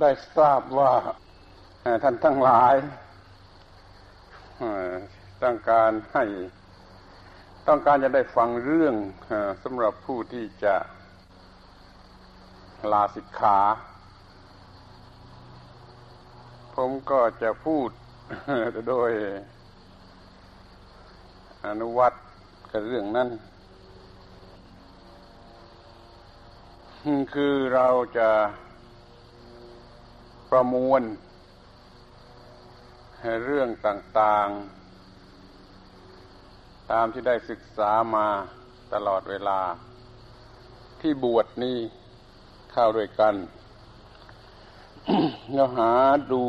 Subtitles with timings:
[0.00, 0.92] ได้ทราบว่า
[2.02, 2.74] ท่านทั้งหลาย
[5.42, 6.24] ต้องการให้
[7.68, 8.94] ต้องการจะได้ฟังเรื่อง
[9.62, 10.74] สำหรับผู้ที่จะ
[12.92, 13.58] ลาสิกขา
[16.76, 17.88] ผมก็จะพูด
[18.88, 19.10] โดย
[21.66, 22.12] อนุวัต
[22.72, 23.28] กับเรื่องนั้น
[27.34, 28.30] คือเราจะ
[30.50, 31.02] ประมวล
[33.44, 38.28] เรื่องต่างๆ ตามที่ได้ศึกษามา
[38.94, 39.60] ตลอดเวลา
[41.00, 41.78] ที่บวชนี้
[42.72, 43.34] เข้าด้วยกัน
[45.54, 45.92] เราหา
[46.32, 46.42] ดู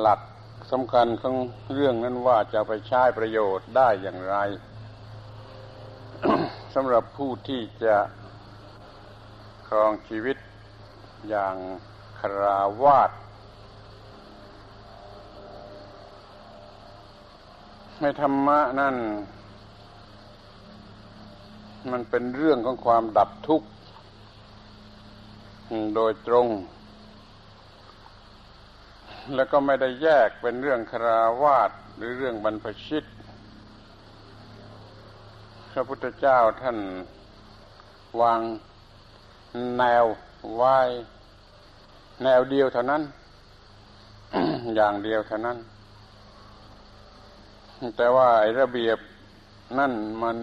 [0.00, 0.20] หลัก
[0.72, 1.36] สำคัญของ
[1.74, 4.36] เรื่องนั้นว่าจะไปใช้ประโยชน์ได้อย่างไร
[6.74, 7.96] สำหรับผู้ที่จะ
[9.68, 10.36] ครองชีวิต
[11.30, 11.56] อย่าง
[12.40, 13.10] ราวาส
[18.00, 18.96] ในธรรมะนั่น
[21.90, 23.68] มันเป็นเรื่องของความดับทุกข์
[25.94, 26.48] โดยตรง
[29.34, 33.04] แล้วก็ไม่ได้แยกเป็นเรื่องคราวาสหรือเรื่องบรรพชิต
[35.72, 36.78] พระพุทธเจ้าท่าน
[38.20, 38.40] วาง
[39.76, 40.04] แนว
[40.56, 40.78] ไว้
[42.22, 43.02] แนวเดียวเท่านั้น
[44.76, 45.58] อย่างเดียวเท่านั้น
[47.96, 48.98] แต่ว่าไอระเบียบ
[49.78, 50.36] นั่นมัน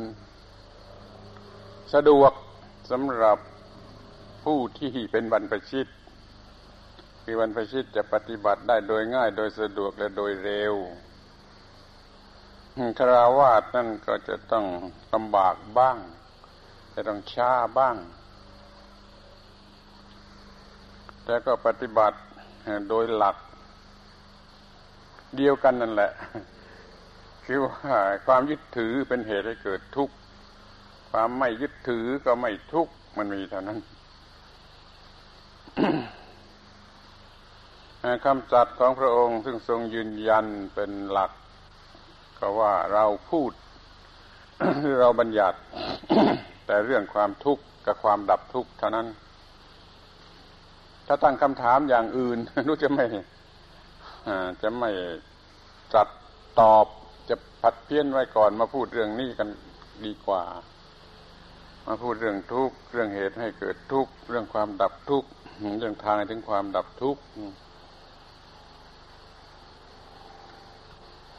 [1.93, 2.33] สะดวก
[2.91, 3.37] สำหรับ
[4.43, 5.87] ผู้ที่เป็นบรรพชิต
[7.23, 10.75] คือบรรพชิตจะปฏิบัติได้โดยง่าย โดยสะดวกและโดยเร็ว
[12.97, 14.65] คราวาสนั่นก็จะต้อง
[15.13, 15.97] ลำบากบ้าง
[16.93, 17.95] จะต้องช้าบ้าง
[21.31, 22.17] แต่ก็ปฏิบัติ
[22.89, 23.35] โดยหลัก
[25.37, 26.11] เดียวกันนั่นแหละ
[27.45, 30.13] คือว่าความยึดถือเป็นเหตุให้เกิดทุกข์
[31.11, 33.79] ความไม่ยึดถือก็ไม่ทุกข์ มันมีเท่านั้น
[38.25, 41.31] คำจัดของพระองค์ซึ่งทรงยืนยันเป็นหลัก
[42.39, 43.51] ก็ว่าเราพูด
[44.99, 45.57] เราบัญญัติ
[46.65, 49.07] แต่เรื่องความทุกข์กับความดับทุกข์เท่านั้น
[51.07, 53.05] ถ้าตั้งคำถามอย่างอื่นรู้จะไม่
[54.61, 54.89] จะไม่
[55.93, 56.07] จัด
[56.59, 56.85] ตอบ
[57.29, 59.49] จะผัดเพี้ยนไว้ก่อนมาพูดเรื่องนี้กัน
[60.05, 60.43] ดีกว่า
[61.87, 65.29] มาพูดเรื่องทุกข์เรื่องเหตุให้เกิดทุกข์เรื่องความดับทุกข์
[65.79, 67.21] เรื่องทางถึงความดับทุกข์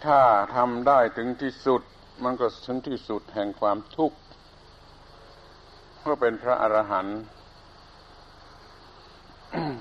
[0.05, 0.21] ถ้า
[0.57, 1.83] ทำได้ถึงที่สุด
[2.25, 4.17] มันก็ถึงที่สุดแห่งความทุกข์
[6.07, 7.21] ก็เป็นพระอรหันต์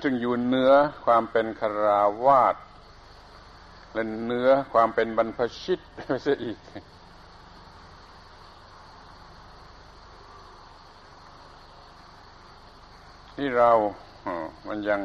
[0.02, 0.72] จึงอยู่เนื้อ
[1.04, 2.56] ความเป็นคราวาส
[3.92, 5.78] และเนื้อความเป็นบรรพชิต
[6.08, 6.58] ไม่ใช่อีก
[13.34, 13.70] ที่เรา
[14.68, 15.00] มันยัง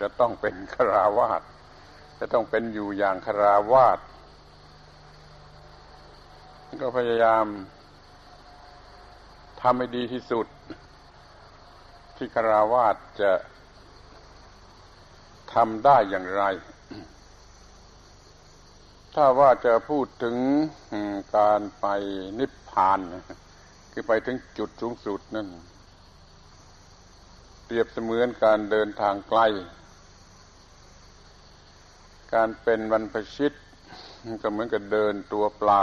[0.00, 1.42] จะต้องเป็นคราวาส
[2.18, 3.98] จะต้องเป็นอยู่อย่างคราวาส
[6.82, 7.44] ก็พยายาม
[9.60, 10.46] ทำให้ดีที่สุด
[12.22, 13.32] ที่คราวาสจะ
[15.54, 16.44] ทำได้อย่างไร
[19.14, 20.36] ถ้าว่าจะพูดถึง
[21.36, 21.86] การไป
[22.38, 23.00] นิพพาน
[23.92, 25.48] คือไปถึงจุดสูงสุดนั่น
[27.64, 29.40] เปรียบเสมือนการเดินทางไกล
[32.34, 33.52] การเป็นบรรพชิต
[34.42, 35.82] ก็เหมือนกับเดินตัวเปล่า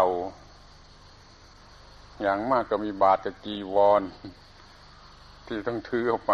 [2.21, 4.03] อย่างมากก็มีบาตรกับจีวร
[5.47, 6.33] ที่ต้องถือออกไป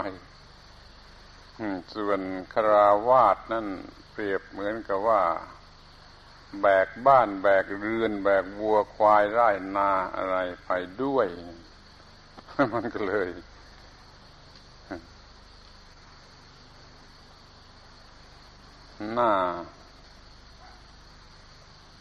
[1.95, 2.21] ส่วน
[2.53, 3.67] คราวาสนั่น
[4.11, 5.21] เปรียบเหมือนกับว่า
[6.61, 10.71] แบกบ้านแบกเรือน แบกวัวควายไร่นาอะไรไป
[11.03, 11.27] ด้วย
[12.73, 13.29] มันก็เลย
[19.13, 19.31] หน้า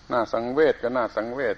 [0.09, 1.57] หน้าสังเวชก็หน้าสังเวช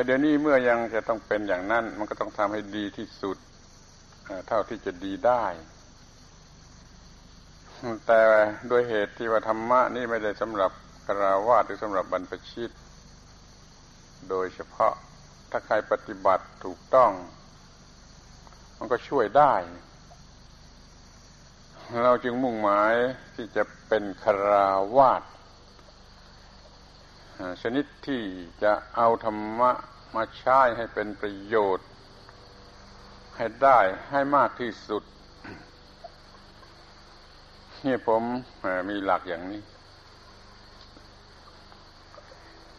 [0.00, 3.36] แต่เดี๋ยวนี้เมื่อยังจะต้องเป็นอย่างนั้น มันก็ต้องทำให้ดีที่สุด
[4.48, 5.44] เท่าที่จะดีได้
[8.06, 8.22] แต่
[8.68, 10.72] โดยเหตุที่ว่าธรรมะนี่ไม่ได้สำหรับ
[11.06, 12.70] คราวาสหรือสำหรับบรรพชิต
[14.30, 14.94] โดยเฉพาะ
[15.50, 17.10] ถ้าใครปฏิบัติถูกต้อง
[18.78, 19.54] มันก็ช่วยได้
[22.04, 22.94] เราจึงมุ่งหมาย
[23.34, 25.22] ที่จะเป็นคราวาส
[27.62, 28.22] ชนิดที่
[28.62, 29.70] จะเอาธรรมะ
[30.14, 31.86] มาใช้ให้เป็นประโยชน์
[33.36, 33.78] ให้ได้
[34.10, 35.02] ให้มากที่สุด
[37.86, 38.22] นี่ผม
[38.90, 39.62] มีหลักอย่างนี้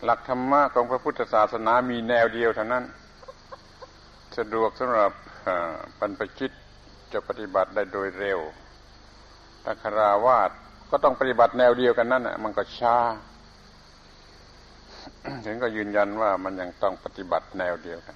[0.03, 2.83] หลักธรรมะของพระพุทธศาสนามีแนวเดียวเท่านั้น
[4.37, 5.11] สะดวกสำหรับ
[5.99, 6.51] บรรพชิต
[7.13, 8.39] จะปฏิบัติได้โดยเร็ว
[9.63, 10.49] ถ้าคราวาส
[10.89, 12.97] ก็ต้องปฏิบัติแนวเดียวกันนั่นแหะมันก็ช้า
[15.45, 18.15] ถึงก็ยืนยันว่ามันยังต้องปฏิบัติแนวเดียวกัน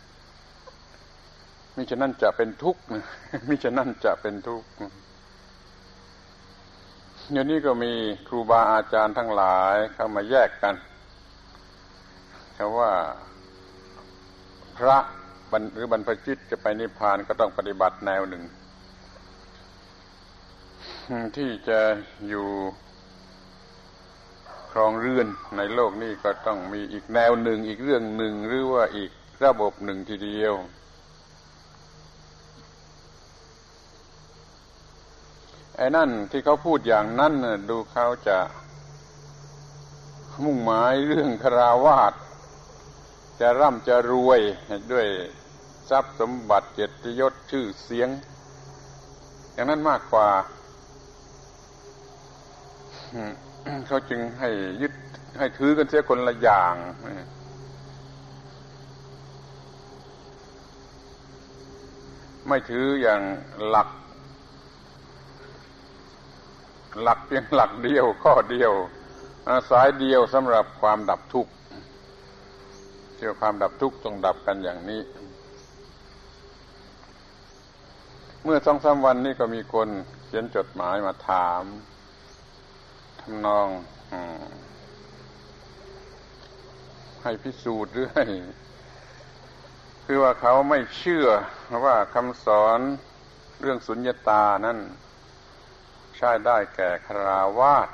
[1.76, 2.82] มิฉะนั้นจะเป็นทุกข์
[3.50, 4.68] มิฉะนั้นจะเป็นทุกข์
[7.32, 7.92] เดี๋ยวนี้ก็มี
[8.28, 10.76] ครูบาอาจารย์ทั้งหลายเข้ามาแยกกัน
[12.58, 12.92] คำว่า
[14.78, 14.98] พระ
[15.74, 18.44] หรือบรรพจิตจะไปนิพพานก็ต้องปฏิบัติแนวหนึ่ง
[21.36, 21.80] ที่จะ
[22.28, 22.48] อยู่
[24.78, 25.28] ครองเรือน
[25.58, 29.12] ในโลกนี้ก็ต้องมีอีกแนวหนึ่งอีกเรื่องหนึ่งหรือว่าอีก
[29.44, 30.54] ระบบหนึ่งทีเดียว
[35.76, 37.34] ไอ้นั่นที่เขาพูดอย่างนั้น
[37.70, 38.38] ดูเขาจะ
[40.44, 42.14] มุ่งหมายเรื่องคราวาส
[43.40, 44.42] จะร่ำจะรวย
[44.92, 45.08] ด้วย
[45.90, 48.10] ทรัพย์สมบัติเกียรติยศชื่อเสียง
[49.54, 50.30] อย่างนั้นมากกว่า
[53.88, 54.50] เขาจึงให้
[54.82, 54.94] ยึด
[55.38, 56.76] ให้ถือกันเสียคนละอย่าง
[62.48, 63.22] ไม่ถืออย่าง
[63.70, 63.90] หลัก
[67.02, 68.72] หลักเพียงหลักเดียวข้อเดียว
[69.70, 71.52] สายเดียวสำหรับความดับทุกข์
[73.16, 75.02] เชื่อความดับทุกข์ต้องดับกันอย่างนี้
[78.44, 79.88] เมื่อสองสามวันนี้ก็มีคน
[80.26, 81.64] เขียนจดหมายมาถาม
[83.46, 83.70] นอง
[87.24, 88.26] ให้พิสูจน์หรือให้
[90.06, 91.28] คือว่าเขาไม่เชื่อ
[91.86, 92.80] ว่าคำสอน
[93.62, 94.78] เรื่องสุญญตานั้น
[96.18, 97.90] ใช้ได้แก่คราวาส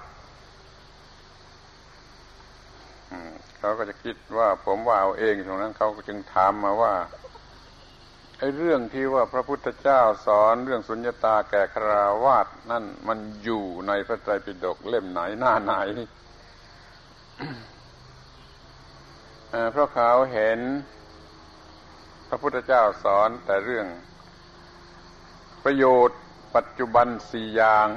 [3.58, 6.94] เขาก็จะคิดว่าผมว่าเอาเองตรงนั้นเขาก็จึงถามมาว่า
[8.44, 15.76] ไอ้เรื่องที่ว่าพระพุทธเจ้าสอนเรื่องสุญญตาแก่คราวาสนั่นมันอยู่ในพระไตรปิฎกเล่มไหนหน้าไหน
[19.72, 20.60] เพราะเขาเห็น
[22.30, 23.88] พระพุทธเจ้าสอนแต่เรื่อง
[25.64, 26.20] ประโยชน์
[26.56, 27.88] ปัจจุบันสี่อย่าง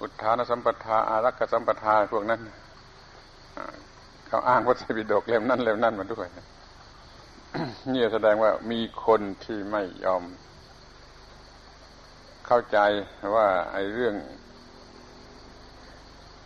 [0.00, 2.40] อุทานสัมปทาอารักษสัมปทาพวกนั้น
[4.28, 6.28] เขาอ้างพระไตรปิฎกเล่มนั้นเล่มนั้นมาด้วย
[7.92, 10.24] นี่แสดงว่ามีคนที่ไม่ยอม
[12.46, 12.78] เข้าใจ
[13.34, 14.14] ว่าไอ้เรื่อง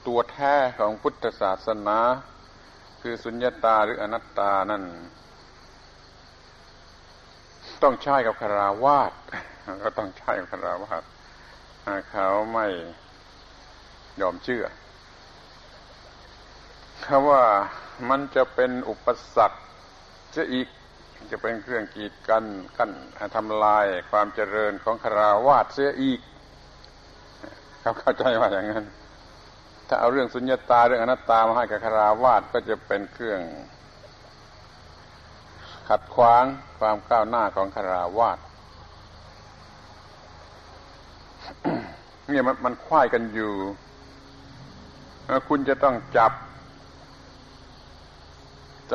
[0.07, 1.99] ตัวแท้ของพุทธศาสนา
[3.01, 4.83] คือสุญญตาหรืออนัตตานั่น
[7.83, 9.13] ต้องใช้กับคาราวาส
[9.85, 11.03] ก็ต้องใช้กับคาราวาส
[12.11, 12.67] เขาไม่
[14.21, 14.65] ยอมเชื่อ
[17.07, 17.43] คำว่า
[18.09, 19.07] มันจะเป็นอุป
[19.37, 19.59] สรรค
[20.37, 20.69] จะอีก
[21.31, 22.45] จะเป็นเครื่องกีดกัน
[22.77, 22.91] กั้น
[23.37, 26.21] ทำลายความเจริญของคาราวาสเสียอีก
[27.81, 28.85] เขาเข้าใจว่าอย่างนั้น
[29.89, 33.41] ถ้าเอาเรื่องสุญญาตาเรื่องอนัตตามาให้กับคาราวาสก็จะเป็นเครื่อง
[35.89, 36.45] ขัดขวาง
[36.79, 38.39] ความก้าวหน้าของคาราวาส
[42.29, 43.53] เนี่ยมันมันควายกันอยู่
[45.49, 46.33] คุณจะต้องจับ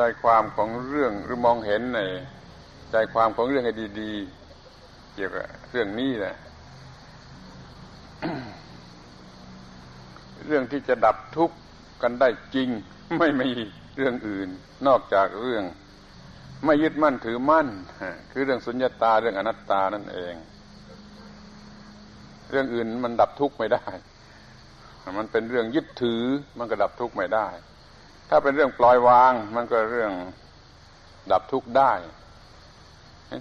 [0.00, 2.00] จความของเรื่องหรือมองเห็นใน
[2.92, 6.36] ใจความของเรื่องให้ดีๆ เกี่ยวกับเรื่องนี้แหละ
[10.46, 11.56] เรื่องที่จะดับทุกข์
[12.02, 12.68] กันได้จริง
[13.18, 13.50] ไม่มี
[13.96, 14.48] เรื่องอื่น
[14.86, 15.64] นอกจากเรื่อง
[16.64, 17.68] ไม่ยึดมั่นถือมั่น
[18.32, 20.34] คือเรื่องสุญญาตาเรื่องอนัตตานั่นเอง
[22.50, 23.86] เรื่องอื่นมันดับทุกข์ไม่ได้
[25.18, 26.22] มันเป็นเรื่องยึดถือ
[26.58, 27.48] มันก็ดับทุกข์ไม่ได้
[28.28, 30.12] ถ้าเป็นเรื่องปล่อยวาง มันก็เรื่อง
[31.30, 31.92] ดับทุกข์ได้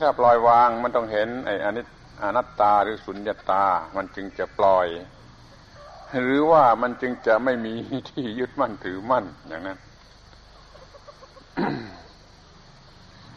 [0.03, 1.87] ถ้าปล่อยวางมันต้องเห็นไอ้อนิจ
[2.23, 3.65] อนัตตาหรือสุญญตา
[3.95, 4.87] มันจึงจะปล่อย
[6.21, 7.73] หรือว่ามันจึงจะไม่มี
[8.09, 9.79] ที่ยึดมั่นถือมั่นอย่างนั้น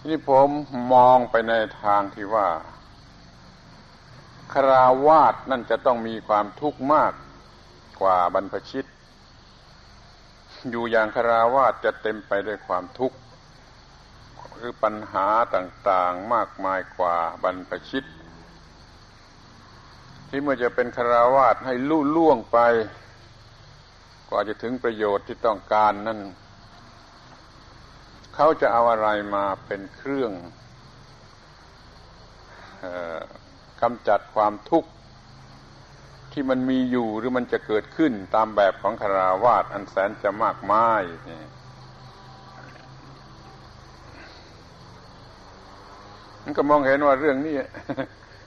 [0.06, 0.48] นี่ผม
[0.92, 1.52] มองไปใน
[1.82, 2.48] ทางที่ว่า
[4.52, 7.12] คราวาสนั่นจะต้องมีความทุกข์มาก
[8.00, 8.84] กว่าบรรพชิต
[10.68, 13.18] อยู่อย่างคาราวาสจะเต็มไปด้วยความทุกข์
[14.56, 18.04] หรือปัญหาต่างๆมากมายกว่าบรรพชิต
[20.28, 22.58] ที่เมื่อจะเป็นคาราวาสให้ลุ่ล่วงไป
[24.28, 26.20] กว่าจะถึงประโยชน์ที่ต้องการนั่น
[28.34, 30.32] เขาจะเอาอะไรมาเป็นเครื่อง
[33.80, 34.90] กำจัดความทุกข์
[36.32, 41.02] ที่มันมีอยู่หรือมันจะเกิดขึ้นตามแบบของคาราวาสอันแสนจะมากมาย
[46.42, 47.56] มันก็มองเห็นว่าเรื่องนี้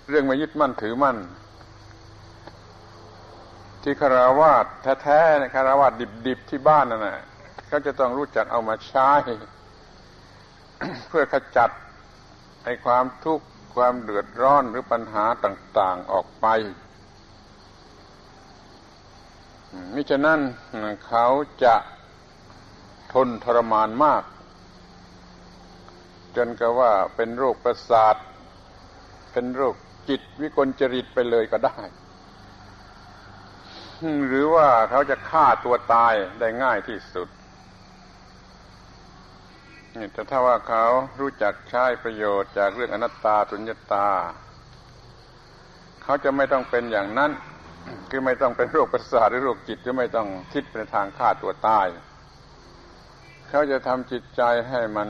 [0.09, 1.17] เรื่องมายึดมั่นถือมั่น
[3.83, 4.65] ที่คาราวาส
[5.03, 5.91] แท้ๆคาราวาส
[6.27, 7.19] ดิบๆที่บ้านนั่นแหละ
[7.67, 9.11] เขาจะต้องรู้จักเอามาใช้
[11.07, 11.69] เพื่อขจัด
[12.63, 16.47] ไอ้ความทุกข์ความเดือดร้อนหรือปัญหาต่าง ๆออกไป
[19.94, 20.39] มิฉะนั้น
[21.08, 21.25] เขา
[21.63, 21.75] จะ
[23.13, 24.24] ทนทรมานมาก
[26.36, 28.15] จนกับว่าเป็นโรคประสาท
[29.32, 29.75] เป็นโรค
[30.10, 31.80] จิตวิกลจริตไปเลยก็ได้
[34.27, 37.30] หรือว่าเขาจะฆ่าตัวตายได้ง่ายที่สุด
[39.96, 40.86] นี่แต่ถ้าว่าเขา
[41.20, 44.10] รู้จักใช้ประโยชน์จากเรื่องอนัตตาสุญญตา
[46.03, 47.32] เขาจะไม่ต้องเป็นอย่างนั้น
[48.09, 51.87] คือไม่ต้องเป็นโรคประสาทหรือโรคจิตหรือไม่ต้องคิดไปทางฆ่าตัวตาย
[53.49, 55.09] เขาจะทำจิตใจให้มัน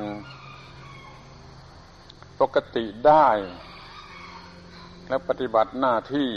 [2.41, 3.27] ปกติได้
[5.07, 6.31] และปฏิบัติหน้าที่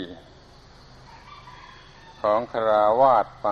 [2.23, 3.49] ของคราวาสไป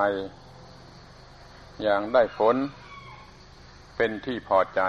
[1.82, 2.56] อย่างได้ผล
[3.96, 4.80] เป็นที่พอใจ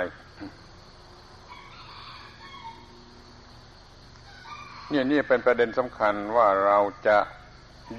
[4.89, 7.17] เนี่ยนี่เป็นประเด็นสำคัญว่าเราจะ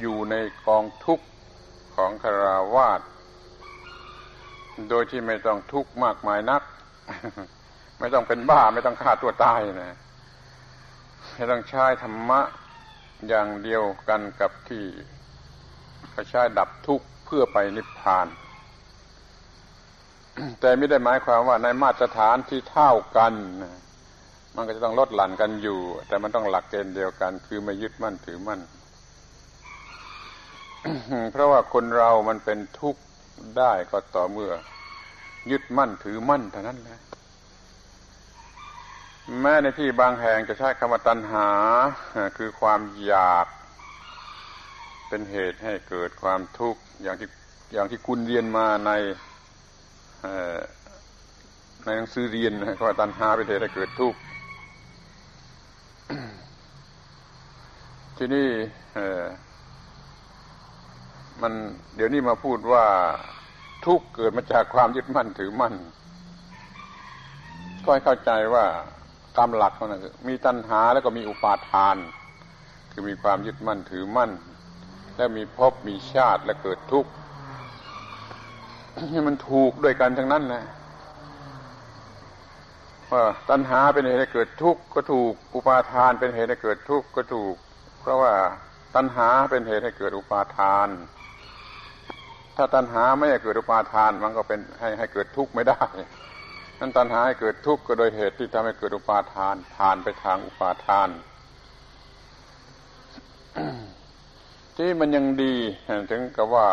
[0.01, 0.35] อยู่ใน
[0.67, 1.27] กองทุกข์
[1.97, 3.01] ของคาราวาส
[4.91, 6.63] โดยที่ไม่ต้องทุกข์มากมายนัก
[8.01, 9.97] ไม่ต้องเป็นบ้าไม่ต้องฆ่าตัวตายนะ
[11.35, 12.41] ไม่ต้องใช้ธรรมะ
[13.29, 14.85] อย่างเดียวกันกับที่
[16.11, 18.27] เขาใช้ดับทุกข์เพื่อไปนิพพาน
[20.61, 23.33] แต่ไม่ได้หมายความว่าในมาตรฐานที่เท่ากัน
[24.57, 28.61] มันก็จะต้องลดหลั่นกันอยู่ แต่มันต้องหลักเกณฑ์เดียวกัน คือไม่ยึดมั่นถือมั่น
[31.33, 33.03] เพราะว่าคนเรามันเป็นทุกข์
[33.59, 34.53] ได้ก็ต่อเมื่อ
[35.51, 36.99] ยึดมั่นถือมั่นเท่านั้นแหละ
[39.41, 41.49] แม้ในที่บางแห่งจะใช้คำว่าตัณหา
[42.39, 43.47] คือความอยาก
[45.09, 47.29] เป็นเหตุให้เกิดความทุกข์อย่างที่
[47.73, 48.91] อย่างที่คุณเรียนมาใน
[51.85, 54.19] ในหนังสือเรียนก็ตัณหาเป็นเหตุให้เกิดทุกข์
[58.17, 58.49] ที่นี่
[61.43, 61.53] มัน
[61.97, 62.85] เดี๋ยวนี้มาพูดว่า
[63.87, 65.75] ทุกข์เกิดมาจากความยึดมั่นถือมั่น
[67.85, 68.65] ก็ให้เข้าใจว่า
[69.37, 71.97] ตามหลักมันคือมีตัณหาแล้วก็มีอุปาทาน
[72.93, 74.31] คือมีความยึดมั่นถือมั่น
[75.17, 77.11] แล้วมีภพมีชาติและเกิดทุกข์
[79.29, 80.65] มันถูกด้วยกันทั้งนั้นนะ
[83.11, 87.55] ว่าตัณหาเป็นเหตุให้เกิดทุกข์ก็ถูกอุปาทานเป็นเหตุให้เกิดทุกข์ก็ถูก
[88.01, 88.33] เพราะว่า
[88.95, 90.89] ตัณหาเป็นเหตุให้เกิดอุปาทาน
[92.57, 95.83] ถ้าตัณหาไม่เกิดอุปาทานมันก็เป็นให้ให้เกิดทุกข์ไม่ได้
[96.79, 101.09] นั้นตัณหาให้เกิดทุกข์ก็โดยเหตุที่ทำให้เกิดอุปาทานผ่านไปทางอุปาทาน
[104.77, 105.55] ที่มันยังดี
[106.11, 106.69] ถึงกับว่า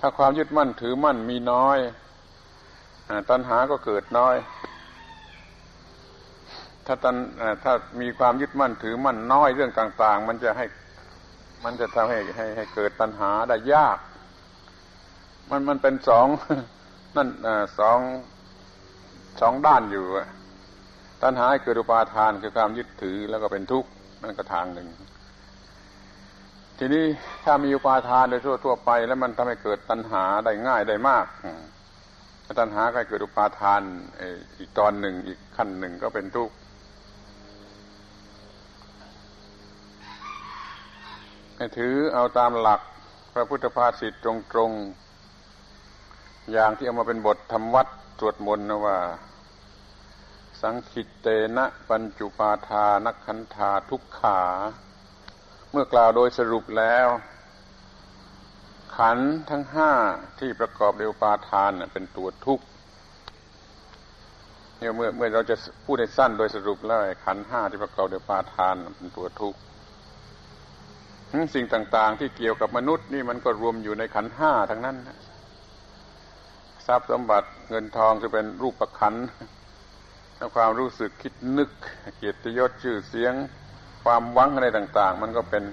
[0.00, 1.78] ถ้าความยึดมั่นถือมั่นมีน้อย
[3.30, 4.36] ตัณหาก็เกิดน้อย
[6.86, 7.16] ถ้าตัน
[7.64, 10.66] ถ้ามีความยึดมั่นถือมั่นน้อยเรื่องต่าง ๆ มันจะให้
[11.64, 13.98] มันจะทำให้ให้ให้เกิดตัณหาได้ยาก
[15.50, 16.26] มันมันเป็นสอง
[17.16, 17.28] นั่น
[17.78, 17.98] สอง
[19.40, 20.04] สองด้านอยู่
[21.22, 23.90] ตัณหาเกิดอุปาทานคือความยึดถือแล้วก็เป็นทุกข์
[24.22, 24.88] นั่นก็ทางหนึ่ง
[26.78, 27.04] ทีนี้
[27.44, 31.26] ถ้ามีอุปาทานโดยทั่วทั่วไป แล้วมันทำให้เกิดตัณหาได้ง่ายได้มาก
[32.58, 33.82] ตัณหาก็เกิดอุปาทาน
[34.58, 36.54] อีกตอนหนึ่งอีกขั้นหนึ่งก็เป็นทุกข์
[41.78, 42.80] ถือเอาตามหลัก
[43.34, 44.26] พระพุทธภาษิตต
[44.58, 45.09] รงๆ
[46.52, 47.86] อย่างที่เอามาเป็นบทธรรมวัด
[48.20, 48.98] สวดมนนะว่า
[50.60, 51.26] สังคิตเต
[51.56, 54.40] นะปัญจุปาทานักขันธาทุกขา
[55.70, 57.06] เมื่อกล่าวโดยสรุปแล้ว
[58.96, 59.18] ขัน
[59.50, 59.92] ทั้งห้า
[60.40, 62.64] ที่ประกอบด้วยปาทานเป็นตัวทุกข์
[64.78, 69.58] เนี่ยเมื่อเมื่อเราจะพูดในสั้นโดยสรุปแล้วขันห้าที่ประกอบด้วยปาทานเป็นตัวทุกข์
[71.54, 74.96] สิ่งต่าง ๆ ที่เกี่ยวกับมนุษย์นี่มันก็รวมอยู่ในขันห้าทั้งนั้น
[76.90, 79.14] ทรัพย์สมบัติเงินทองจะเป็นรูปประคัน
[80.36, 81.70] และความรู้สึกคิดนึก
[82.16, 83.34] เกียรติยศชื่อเสียง
[84.04, 85.64] ความหวังอะไรต่าง ๆ มันก็เป็น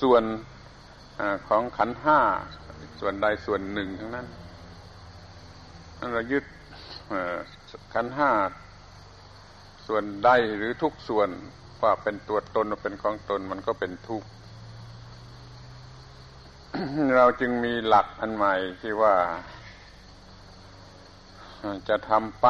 [0.00, 0.22] ส่วน
[1.20, 2.20] อของขันห้า
[3.00, 4.26] ส่วนใดส่วนหนึ่งทั้งนั้น
[6.12, 6.44] เรายึด
[7.94, 8.30] ขันห้า
[9.86, 11.28] ส่วนใดหรือทุกส่วน
[11.82, 14.28] ว่าเป็นตัวตนเป็นของตนมันก็เป็นทุกข์
[17.16, 19.16] เราจึงมีหลักอันใหม่ที่ว่า
[21.88, 22.46] จะทำไป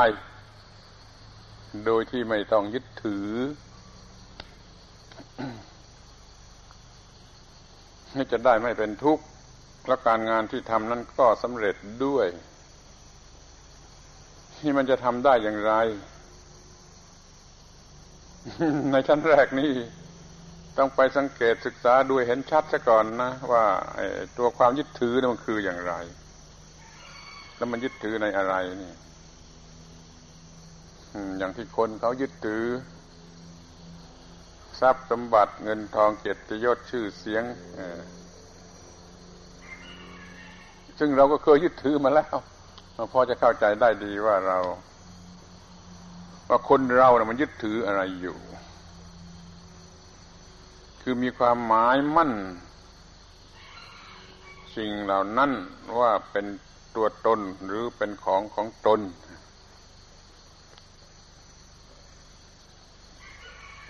[1.86, 3.28] โดยที่ไม่ต้องยึดถือ
[8.12, 9.24] ให้จะได้ไม่เป็นทุกข์
[9.86, 12.26] และการงานที่ทำนั้นก็สำเร็จด้วย
[14.62, 15.72] นี่มันจะทำได้อย่างไร
[18.92, 19.72] ในชั้นแรกนี่
[20.78, 23.64] ต้องไปสังเกตศึกษาด้วยเห็นชัดซะก่อนนะว่า
[24.38, 25.94] ตัวความยึดถือนี่มันคืออย่างไร
[27.56, 28.92] แล้วมันยึดถือในอะไรนี่
[31.38, 32.64] อย่างที่คนเขายึดถือ
[34.80, 37.44] ทรัพย์สมบัติเงินทองเกียรติยศชื่อเสียง
[40.98, 42.36] ซึ่งเราก็เคยยึดถือมาแล้ว
[43.12, 44.58] พอจะเข้าใจได้ดีว่าเรา
[46.48, 48.36] ว่าคนเรานะมันยึดถืออะไรอยู่
[51.00, 52.32] คือมีความหมายมั่น
[54.76, 55.50] สิ่งเหล่านั้น
[55.98, 56.46] ว่าเป็น
[56.96, 59.00] ตัวตนหรือเป็นของของตน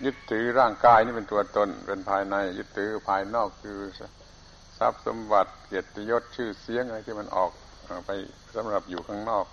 [0.04, 3.78] ยึดถือร่างกายนี่เป็นตัวตน เป็นภายใน ยึดถือภายนอกคือ
[4.78, 7.50] ทรัพย์สมบัติเกียรติยศชื่อเสียงอะไรที่มันออก
[8.06, 8.10] ไป
[8.54, 9.46] สำหรับอยู่ข้างนอก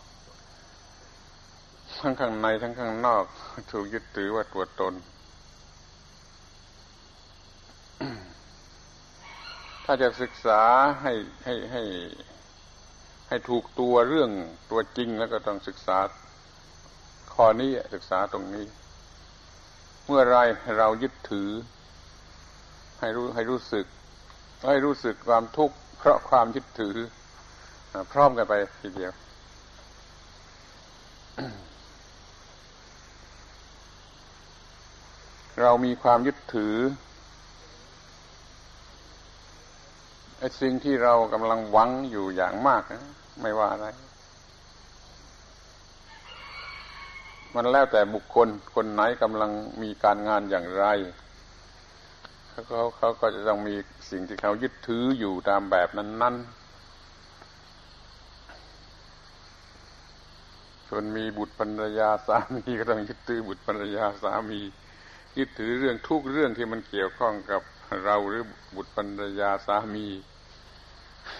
[1.99, 3.23] ทั้งข้างในทั้งข้างนอก
[3.71, 4.93] ถูกยึดถือว่าตัวตน
[9.85, 10.61] ถ้าจะศึกษา
[11.01, 11.13] ให้
[11.43, 11.83] ให้ให้
[13.27, 14.31] ให้ถูกตัวเรื่อง
[14.71, 15.97] ตัวจริงแล้วก็ต้องศึกษา
[17.33, 18.65] ข้อนี้ศึกษาตรงนี้
[20.05, 20.37] เมื่อไร
[20.77, 21.49] เรายึดถือ
[22.99, 23.85] ให้รู้ให้รู้สึก
[24.67, 26.95] ให้รู้สึกความทุกข์เพราะความยึดถือ
[28.11, 29.13] พร้อมกันไปทีเดียว
[35.61, 36.75] เรามีความยึดถือ
[40.39, 43.03] ไอ้สิ่งที่เรากำลังหวังอยู่อย่างมากนะ
[43.41, 43.87] ไม่ว่าอะไร
[47.55, 50.85] มันแล้วแต่บุคคล คนไหนกำลังมีการงานอย่างไร
[52.67, 53.75] เขาเขาก็จะต้องมี
[54.11, 56.67] สิ่งที่เขายึดถืออยู่ตามแบบนั้นๆ
[60.89, 64.59] คนมีบุตรภรรยาสามีก็ต้องยึดถือบุตรภรรยาสามี
[65.37, 67.61] ยึดถือเรื่องทุกเรื่องที่มันเกี่ยวข้องกับ
[68.05, 68.43] เราหรือ
[68.75, 70.07] บุตรภรรยาสามี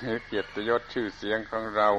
[0.02, 1.90] หรือเกียรติยศชื่อเสียงของเรา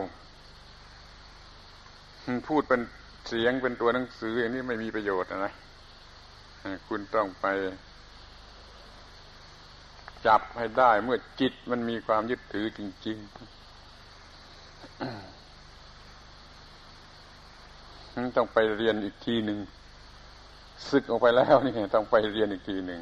[2.49, 2.81] พูดเป็น
[3.29, 5.53] เสียงเป็นตัวหนังสืออย่างนี้ไม่มีประโยชน์นะ
[6.89, 7.47] คุณต้องไป
[10.27, 13.29] จับให้ได้เมื่อจิตมันมีความยึดถือจริง ๆ
[18.37, 19.59] ต้องไปเรียนอีกทีหนึ่ง
[20.91, 23.01] ศึกออกไปแล้วนี่ต้องไปเรียนอีกทีหนึ่ง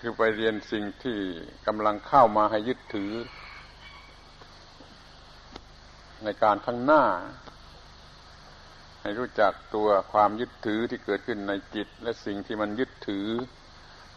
[0.00, 1.18] คือไปเรียนสิ่งที่
[1.66, 3.12] กำลังเข้ามาให้ยึดถือ
[6.24, 7.04] ในการข้างหน้า
[9.02, 13.26] ให้รู้จักตัวความยึดถือที่เกิดขึ้นในจิต และสิ่งที่มันยึดถือ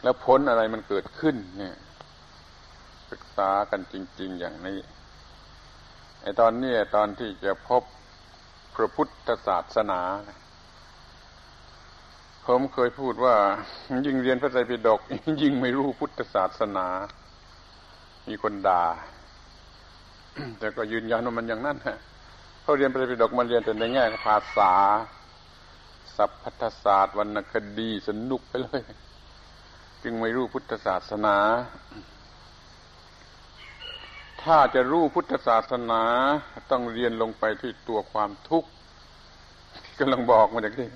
[0.03, 1.75] แล้วผลอะไรมันเกิดขึ้น เนี่ย
[3.11, 4.79] ศึกษากันจริง ๆ อย่างนี้
[6.21, 7.83] ไอ้ตอนนี้ตอนที่จะพบ
[8.75, 10.01] พระพุทธศาสนา
[12.47, 13.35] ผมเคยพูดว่า
[14.05, 14.99] ยิ่งเรียนพระไตรปิฎก
[15.41, 16.87] ยิ่งไม่รู้พุทธศาสนา
[18.27, 18.85] มีคนด่า
[20.59, 21.97] แต่ก็ยืนยันว่ามันอย่างนั้นฮะ
[22.61, 24.73] เขาเรียนพระไตรปิฎกมาเรียนแต่ในแง่ภาษา
[26.17, 28.81] สัพพัทศาสตร์วรรณคดีสนุกไปเลย
[30.03, 31.37] จึงไม่รู้พุทธศาสนา
[34.43, 36.01] ถ้าจะรู้พุทธศาสนา
[36.71, 38.69] ต้องเรียนลงไปที่ตัวความทุกข์
[39.99, 40.89] กำลังบอกมาจากที่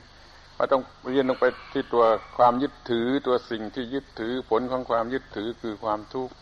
[0.58, 2.06] ว่าต้องเรียนลงไปที่ตัว
[2.38, 6.34] ความยึดถือตัวสิ่งที่ยึดถือผลของความยึดถือคือความทุกข์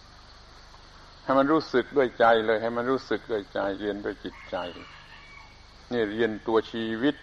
[1.24, 4.56] ให้มันรู้สึกด้วยใจเลย ให้มันรู้สึกด้วยใจ เรียนด้วยจิตใจ
[5.92, 7.16] นี่เรียนตัวชีวิต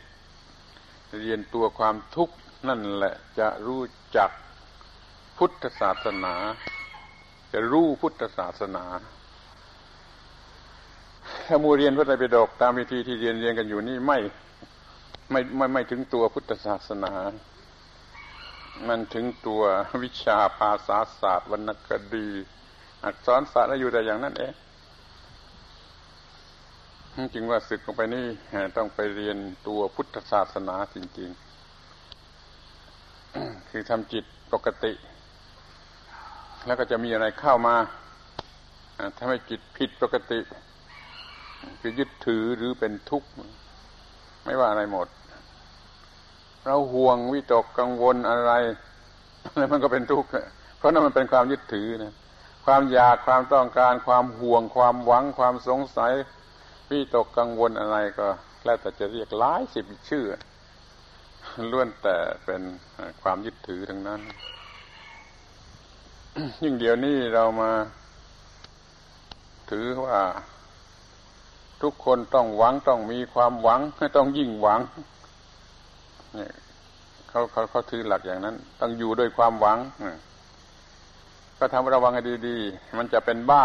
[1.20, 2.34] เรียนตัวความทุกข์
[2.68, 3.82] นั่นแหละ จะรู้
[4.16, 4.30] จัก
[5.38, 6.34] พุทธศาสนา
[7.52, 8.84] จะรู้พุทธศาสนา
[11.46, 14.18] ถ้ามูเรียนพระไตรปิฎกตามวิธีที่เรียนเรียนกันอยู่นี่ไม่
[15.32, 17.12] ไม่ไม่ไม่ถึงตัวพุทธศาสนา
[18.88, 19.62] มันถึงตัว
[20.02, 22.28] วิชาภาษาศาสตร์วรรณคดี
[23.04, 24.54] อักษรศาสตร์อยู่แต่อย่างนั้นเอง
[27.34, 28.24] จริงว่าศึกลงไปนี่
[28.76, 31.30] ต้องไปเรียนตัวพุทธศาสนาจริง
[32.34, 34.92] ๆ คือทำจิตปกติ
[36.66, 37.76] แล้วก็จะมีอะไรเข้ามา
[39.16, 40.40] ทำให้จิตผิดปกติ
[41.80, 43.28] คือยึดถือหรือเป็นทุกข์
[44.44, 45.08] ไม่ว่าอะไรหมด
[46.66, 48.52] เราห่วงวิตกกังวลอะไร
[49.56, 50.28] แล้วมันก็เป็นทุกข์
[50.78, 52.14] เพราะนั่นมันเป็นความยึดถือนะ
[52.66, 56.12] ความอยากความต้องการความห่วงความหวังความสงสัย
[56.90, 58.28] วิตกกังวลอะไรก็
[58.64, 60.24] แล้วแต่จะเรียกหลายสิบชื่อ
[61.72, 62.62] ล้วนแต่เป็น
[63.22, 64.20] ความยึดถือทั้งนั้น
[66.62, 67.70] ยิ่งเดี๋ยวนี้เรามา
[69.70, 70.20] ถือว่า
[71.82, 73.80] ทุกคนต้องหวังต้องมีความหวัง
[74.16, 74.80] ต้องยิ่งหวัง
[77.28, 79.78] เขาเขาเขาถือหลักอย่างนั้น ต้องอยู่ด้วยความหวัง
[81.58, 83.64] ก็ทำระวังให้ดีๆ มันจะเป็นบ้า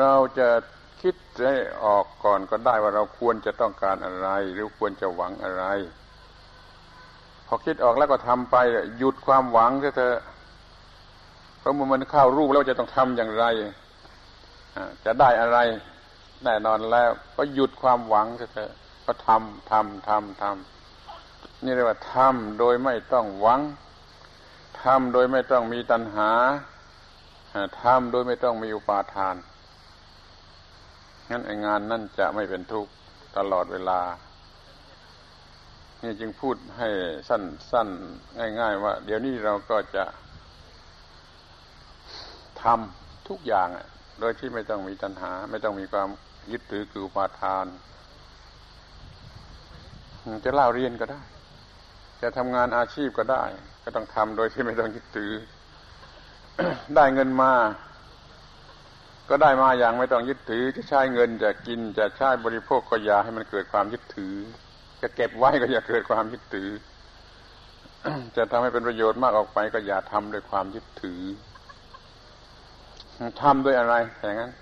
[0.00, 0.48] เราจะ
[1.02, 1.14] คิด
[1.46, 5.64] ให้ออกก่อนก็ได้ว่าเราควรจะต้องการอะไร หรือควรจะหวังอะไร
[7.46, 8.56] พอคิดออกแล้วก็ทำไป
[8.98, 10.18] หยุดความหวังเถอะ
[11.58, 13.44] เพราะมันเข้ารูปแล้วจะต้องทำอย่างไร
[15.04, 15.58] จะได้อะไร
[16.44, 18.72] แน่นอนแล้ว ก็หยุดความหวังเถอะ
[19.10, 23.60] ก็ทำทำทำทำนี่เรียกว่าทำโดยไม่ต้องหวัง
[24.82, 26.30] ทำโดยไม่ต้องมีตัณหา
[27.82, 29.36] ทำโดยไม่ต้องมีอุปาทาน
[31.30, 32.92] งั้นงานนั่นจะไม่เป็นทุกข์
[33.36, 34.00] ตลอดเวลา
[36.02, 36.88] นี่จึงพูดให้
[37.28, 37.42] สั้น
[37.72, 37.88] สั้น
[38.60, 40.04] ง่าย ๆ ว่า เดี๋ยวนี้เราก็จะ
[42.62, 43.68] ทำทุกอย่าง
[44.20, 46.08] โดยที่ไม่ต้องมีตัณหา ไม่ต้องมีความ
[46.52, 47.66] ยึดถือคืออุปาทาน
[50.44, 51.20] จะเล่าเรียนก็ได้
[52.22, 53.42] จะทำงานอาชีพก็ได้
[53.84, 55.32] ก็ต้องทำโดยที่ไม่ต้องยึดถือ
[56.94, 57.52] ได้เงินมา
[59.28, 64.34] ก็ได้มาอย่างไม่ต้องยึดถือ จะใช้เงินจะกินจะใช้บริโภคก็อย่าให้มันเกิดความยึดถือ
[65.02, 66.70] จะเก็บไว้ก็อย่าเกิดความยึดถือ
[68.36, 71.22] จะทำให้เป็นประโยชน์มากออกไป ก็อย่าทำด้วยความยึดถือ
[73.42, 74.52] ทำด้วยอะไรอย่างนั้น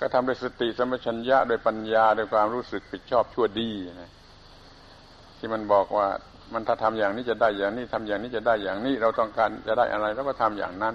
[0.00, 3.70] ก็ทำด้วยสติสัมปชัญญะโดยปัญญาโดยความรู้สึกผิดชอบชั่วดี
[4.02, 4.10] นะ
[5.40, 6.08] ที่มันบอกว่า
[6.52, 10.94] มันถ้าทำอย่างนี้จะได้อย่างนี้ทำอย่างนี้จะได้อย่างนี้ เราต้องการจะได้อะไรแล้วก็ทำอย่างนั้น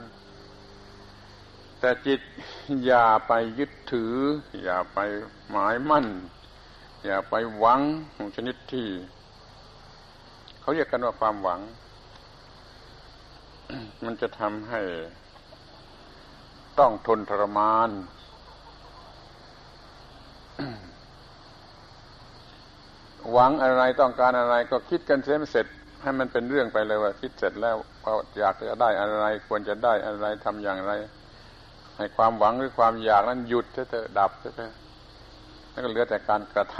[1.79, 2.21] แต่จิต
[2.85, 4.13] อย่าไปยึดถือ
[4.63, 4.99] อย่าไป
[5.51, 6.07] หมายมั่น
[7.05, 7.81] อย่าไปหวัง
[8.35, 8.87] ชนิดที่
[10.61, 11.59] เขาเรียกกันว่าความหวัง
[14.05, 14.81] มันจะทำให้
[16.79, 17.89] ต้องทนทรมาน
[23.31, 25.67] หวังอะไรต้องการอะไรก็คิดกันเสร็จเสร็จ
[26.01, 30.91] ให้มันเป็นเรื่องไปเลยว่า คิดเสร็จแล้วก็อยากจะได้อะไร ควรจะได้อะไรทำอย่างไร
[31.97, 34.73] ให้ความหวังหรือความอยากนั้นหยุดเถอะดับเถอะ
[35.71, 36.79] แล้วก็เหลือแต่การกระท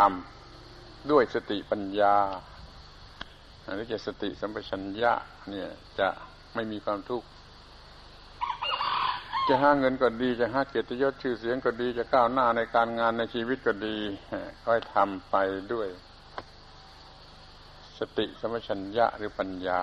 [0.55, 2.15] ำด้วยสติปัญญา
[3.75, 5.13] หรือจะสติสัมปชัญญะ
[5.49, 6.07] เนี่ยจะ
[6.55, 7.27] ไม่มีความทุกข์
[9.47, 13.97] จะหาเงินก็ดีจะหาเกียรติยศชื่อเสียงก็ดีจะก้าวหน้าในการงานในชีวิตก็ดี
[14.65, 15.35] ค่อยทำไป
[15.73, 15.87] ด้วย
[17.99, 19.81] สติสมชัญญะหรือปัญญา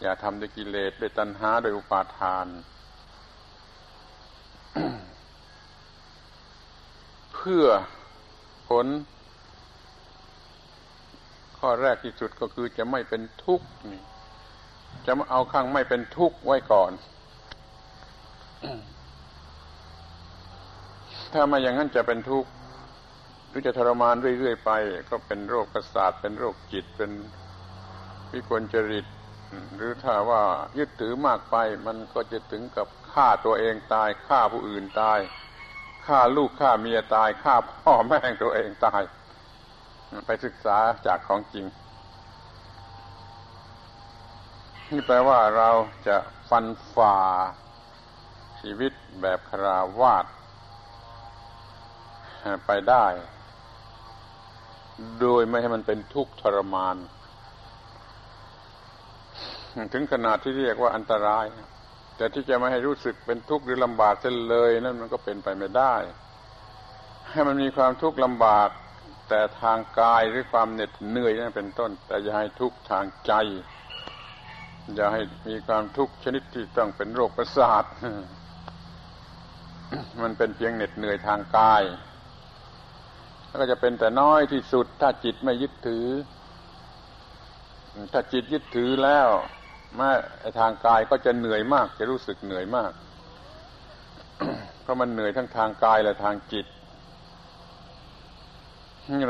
[0.00, 2.46] อย่าทำด้วยกิเลสด้วยตัณหาโดยอุปาทาน
[7.34, 7.64] เพื่อ
[8.68, 8.86] ผล
[11.58, 14.02] ข้อแรกที่สุดก็คือจะไม่เป็นทุกข์นี่
[15.06, 16.92] จะมาเอาข้างไม่เป็นทุกข์ไว้ก่อน
[21.32, 22.50] ถ้ามาอย่างนั้นจะเป็นทุกข์
[23.52, 24.70] หรือจะทรมานเรื่อยๆไป
[25.10, 27.10] ก็เป็นโรคประสาทเป็นโรคจิตเป็น
[28.32, 29.06] วิกลจริต
[29.76, 30.42] หรือถ้าว่า
[30.78, 35.18] ยึดถือมากไป มันก็จะถึงกับฆ่าตัวเองตายฆ่าผู้อื่นตาย
[36.06, 39.02] ฆ่าลูกฆ่าเมียตายฆ่าพ่อแม่ตัวเองตาย
[40.26, 41.66] ไปศึกษาจากของจริง
[44.90, 45.70] นี่แปลว่าเรา
[46.08, 46.16] จะ
[46.48, 47.16] ฟันฝ่า
[48.60, 50.26] ชีวิตแบบคราวาส
[52.66, 53.06] ไปได้
[55.20, 56.96] โดยไม่ให้มันเป็นทุกข์ทรมาน
[59.92, 61.46] ถึงขนาดที่เรียกว่าอันตราย
[62.16, 65.94] แต่ที่จะไม่ให้รู้สึกเป็นทุกข์หรือลำบากเส้นเลยนั่นมันก็เป็นไปไม่ได้
[67.30, 68.68] ให้มันมีความทุกข์ลำบาก
[69.28, 73.32] แต่ทางกายหรือความเหน็ดเหนื่อยนั่นเป็นต้น แต่อย่าให้ทุกข์ทางใจ
[74.94, 77.84] อย่าให้มีความทุกข์ชนิดที่ต้องเป็นโรคประสาท
[80.22, 81.82] มันเป็นเพียงเหน็ดเหนื่อยทางกาย
[83.54, 86.06] แล้วก็จะเป็นแต่น้อยที่สุด ถ้าจิตไม่ยึดถือ
[88.12, 89.28] ถ้าจิตยึดถือแล้ว
[89.96, 90.10] แม้
[90.60, 92.92] ทางกายก็จะเหนื่อยมาก จะรู้สึกเหนื่อยมาก
[94.82, 96.66] เพราะมันเหนื่อยทั้งทางกายและทางจิต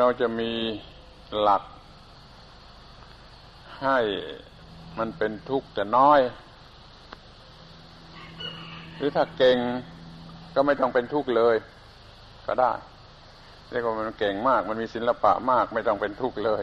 [0.00, 0.52] เราจะมี
[1.40, 1.62] หลัก
[3.82, 3.98] ให้
[4.98, 6.20] มันเป็นทุกข์แต่น้อย
[8.96, 9.56] หรือถ้าเก่ง
[10.54, 11.56] ก็ไม่ต้องเป็นทุกข์เลย
[12.46, 12.72] ก็ได้
[13.72, 16.62] เรียกว่ามันเก่งมาก มันมีศิลปะมากไม่ต้องเป็นทุกข์เลย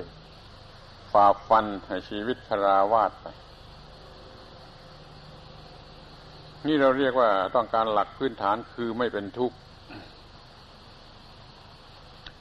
[1.13, 3.25] ฝ่าฟันให้ชีวิตคราวาสไป
[6.67, 9.57] นี่เราเรียกว่าต้องการหลักพื้นฐานคือไม่เป็นทุกข์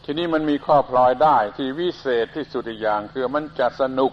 [0.04, 4.12] ทีนี้มันมีข้อพลอยได้ที่วิเศษที่สุดอีกอย่างคือมันจะสนุก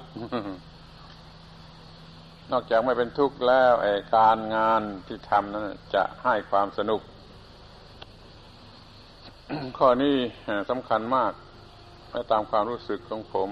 [2.52, 5.64] นอกจากไม่เป็นทุกข์แล้วไอ้การงานที่ทำนั้น
[5.96, 7.02] จะให้ความสนุก
[9.78, 10.16] ข้อนี้
[10.70, 11.34] สำคัญมาก
[12.12, 13.50] และตามความรู้สึกของผม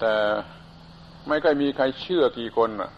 [0.00, 0.14] แต่
[1.28, 2.90] ไม่ค่อยมีใครเชื่อกี่คนอะ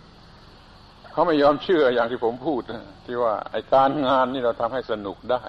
[1.13, 2.63] เขาไม่ยอมเชื่ออย่างที่ผมพูด
[3.07, 5.43] ที่ว่าไอการงานนี่เราทำให้สนุกได้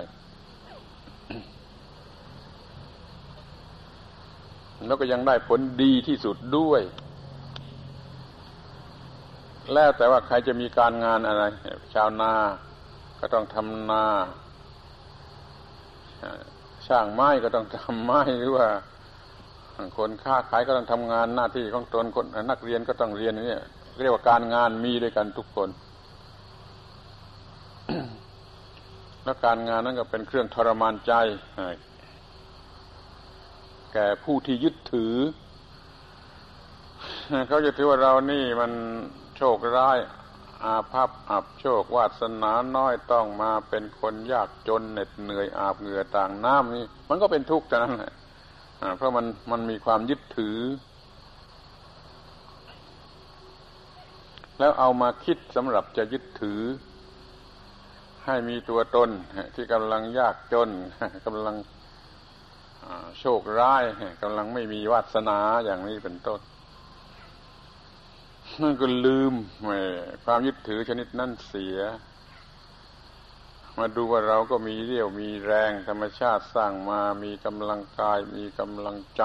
[4.87, 6.81] แล้วก็ยังได้ผลดีที่สุดด้วย
[9.73, 11.43] แล้วแต่ว่าใครจะมีการงานอะไร
[11.93, 12.33] ชาวนา
[13.19, 14.05] ก็ต้องทำนา
[16.87, 18.67] ช่างไม้ก็ต้องทำไม้หรือว่า
[19.97, 23.59] คนค้าขายก็ต้องทำงานหน้าที่ของตนคนนักเรียนก็ต้องเรียนนี่
[24.01, 25.69] เรียกว่าการงานมีด้วยกันทุกคน
[29.23, 31.13] แล้วการงานนั้นก็เป็นเครื่องทรมานใจ
[33.93, 35.15] แก่ผู้ที่ยึดถือ
[37.47, 38.71] เขาจะถือว่าเรานี่มัน
[39.37, 39.97] โชคร้าย
[40.65, 48.13] อาภัพอับโชควาสนาน้อยต้องมาเป็นคนยากจนเหน็ดเหนื่อยอาบเหงื่อต่างน้ำนี่มันก็เป็นทุกข์แต่นั้นแหละ
[48.97, 50.57] เพราะมันมันมีความยึดถือ
[54.59, 56.61] แล้วเอามาคิดสำหรับจะยึดถือ
[58.25, 59.09] ให้มีตัวตน
[59.55, 60.69] ที่กำลังยากจน
[61.25, 61.55] กำลัง
[63.19, 63.83] โชคร้าย
[64.23, 66.39] กำลังไม่มีวาสนาอย่างนี้เป็นต้น
[68.59, 69.33] นั่นก็ลืม
[70.25, 71.77] ความยึดถือชนิดนั้นเสีย
[73.77, 79.23] มาดูว่าเราก็มีเรี่ยวมีแรงธรรมชาติสร้างมา มีกำลังกาย มีกำลังใจ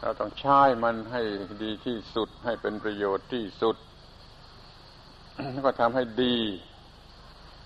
[0.00, 1.22] เราต้องใช้มันให้
[1.62, 3.76] ดีที่สุดให้เป็นประโยชน์ที่สุด
[5.66, 6.36] ก็ทำให้ดี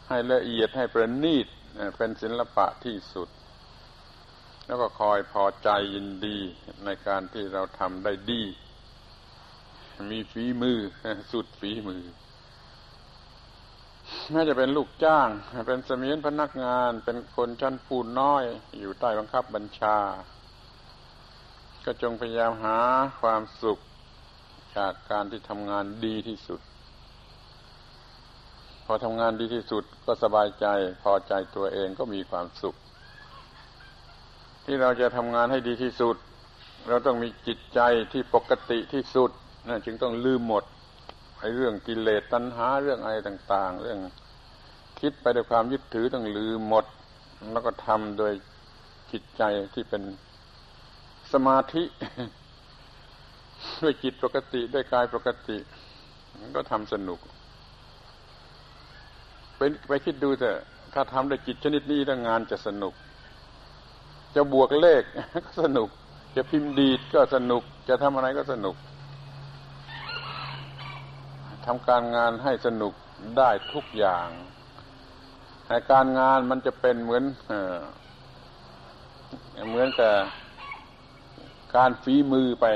[0.09, 1.47] ให้ละเอียดให้ประณีต
[1.97, 3.29] เป็นศิลปะที่สุด
[4.67, 6.39] แล้วก็คอยพอใจยินดี
[6.85, 8.43] ในการที่เราทำได้ดี
[10.11, 10.79] มีฝีมือ
[11.33, 12.03] สุดฝีมือ
[14.33, 15.29] แม้จะเป็นลูกจ้าง
[15.67, 18.45] เป็นเสมียนพนักงาน เป็นคนชั้นผู้น้อย
[18.79, 19.99] อยู่ใต้บังคับบัญชา
[21.85, 22.79] ก็จงพยายามหา
[23.21, 23.79] ความสุข
[24.77, 26.61] จากการที่ทำงานดีที่สุด
[28.85, 30.67] พอทำงานดีที่สุดก็สบายใจ
[31.03, 32.75] พอใจตัวเองก็มีความสุข
[34.65, 36.17] ที่เราจะทำงานให้ดีที่สุด
[36.89, 37.81] เราต้องมีจิตใจ
[38.13, 39.31] ที่ปกติที่สุด
[39.85, 40.65] จึงต้องลืมหมด
[41.41, 43.99] ไอ้เรื่องกิเลสตัณหาเรื่องอะไรต่าง ๆ เรื่อง
[45.01, 46.85] คิดไปด้วยความยึดถือต้องลืมหมด
[47.53, 48.33] แล้วก็ทำโดย
[49.13, 49.43] จิตใจ
[49.75, 50.03] ที่เป็น
[51.33, 51.83] สมาธิ
[53.83, 55.57] ด้วยจิตปกติด้วยกายปกติ
[56.57, 57.19] ก็ทำสนุก
[59.57, 60.59] ไปไปคิดดูเถอะ
[60.95, 62.95] ถ้าทำด้วยจิตชนิดนี้แล้วงานจะสนุก
[64.37, 65.03] จะบวกเลข
[65.47, 65.89] ก็สนุก
[66.37, 68.75] จะพิมพ์ดีดก็สนุก จะทำอะไรก็สนุก
[71.67, 72.93] ทำการงานให้สนุก
[73.39, 74.29] ได้ทุกอย่าง
[75.67, 77.25] แต่การงานมันจะเป็นเหมือน
[79.69, 80.13] เหมือนกับ
[81.77, 82.67] การฝีมือไป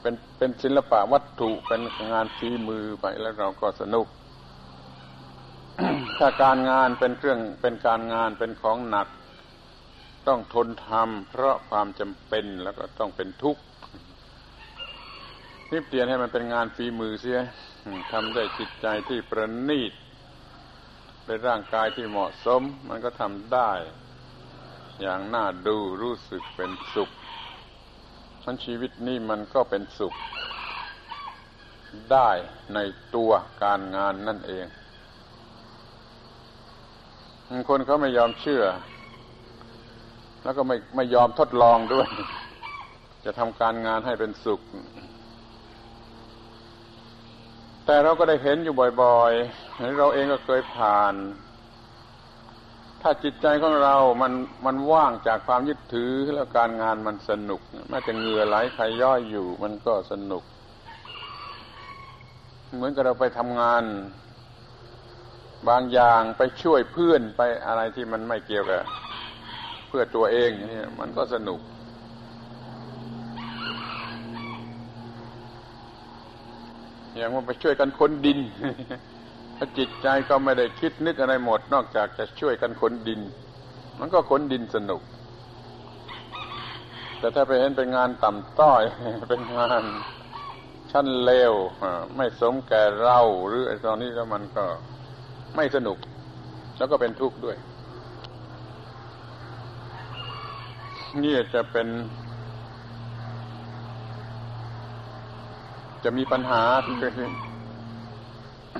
[0.00, 1.80] เป็นเป็นศิลปะวัตถุเป็น
[2.12, 4.06] งานฝีมือไปแล้วเราก็สนุก
[6.18, 9.08] ถ้าการงานเป็นเครื่องเป็นการงานเป็นของหนัก
[10.26, 13.62] ต้องทนทำเพราะความจำเป็นแล้วก็ต้องเป็นทุกข์
[15.70, 17.40] นี่เปลี่ยนให้มันเป็นงานฝีมือเสีย
[18.12, 19.92] ทำได้จิตใจที่ประณีต
[21.24, 23.72] เป็นร่างกายที่เหมาะสม มันก็ทำได้
[25.00, 27.10] อย่างน่าดูรู้สึกเป็นสุข
[28.42, 30.14] ทั้นชีวิตนี้มันก็เป็นสุข
[32.12, 32.30] ได้
[32.74, 32.78] ใน
[33.14, 34.66] ตัวการงานนั่นเอง
[37.68, 38.64] คนเขาไม่ยอมเชื่อ
[40.42, 42.06] แล้วก็ไม่ไม่ยอมทดลองด้วย
[43.24, 44.60] จะทำการงานให้เป็นสุข
[47.86, 51.14] แต่เราก็ได้เห็นอยู่บ่อยๆเราเองก็เคยผ่าน
[53.02, 54.32] ถ้าจิตใจของเรา มัน
[54.66, 60.42] มันว่างจากความยึดถือแล้วการงานมันสนุกแม้จะเหงื่อไหลใครย่อยอยู่ มันก็สนุก
[62.74, 63.82] เหมือนกับเราไปทำงาน
[65.68, 68.82] บางอย่างไปช่วยเพื่อนไปอะไรที่มันไม่เกี่ยวกับ
[69.88, 71.60] เพื่อตัวเองนี่มันก็สนุก
[77.16, 78.38] อย่างว่าไปช่วยกันคนดิน
[79.56, 83.20] ถ้าจิตใจก็ไม่ได้คิดนึกอะไรหมด นอกจากจะช่วยกันขนดิน
[83.98, 85.02] มันก็ขนดินสนุก
[87.18, 88.82] แต่ถ้าไปเห็นเป็นงานต่ำต้อย
[89.28, 89.82] เป็นงาน
[90.92, 91.52] ชั้นเลว
[92.16, 94.64] ไม่สมแก่เราหรือไอ้ตอนนี้แล้วมันก็
[95.56, 95.98] ไม่สนุก
[96.76, 97.56] แล้วก็เป็นทุกข์ด้วย
[101.22, 101.88] นี่จะเป็น
[106.04, 106.96] จะมีปัญหาที่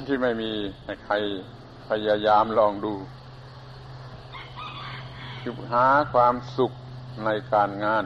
[0.08, 0.50] ที่ไม่มี
[1.04, 1.14] ใคร
[1.88, 2.94] พยายามลองดู
[5.42, 6.72] คือหาความสุข
[7.24, 8.04] ในการงาน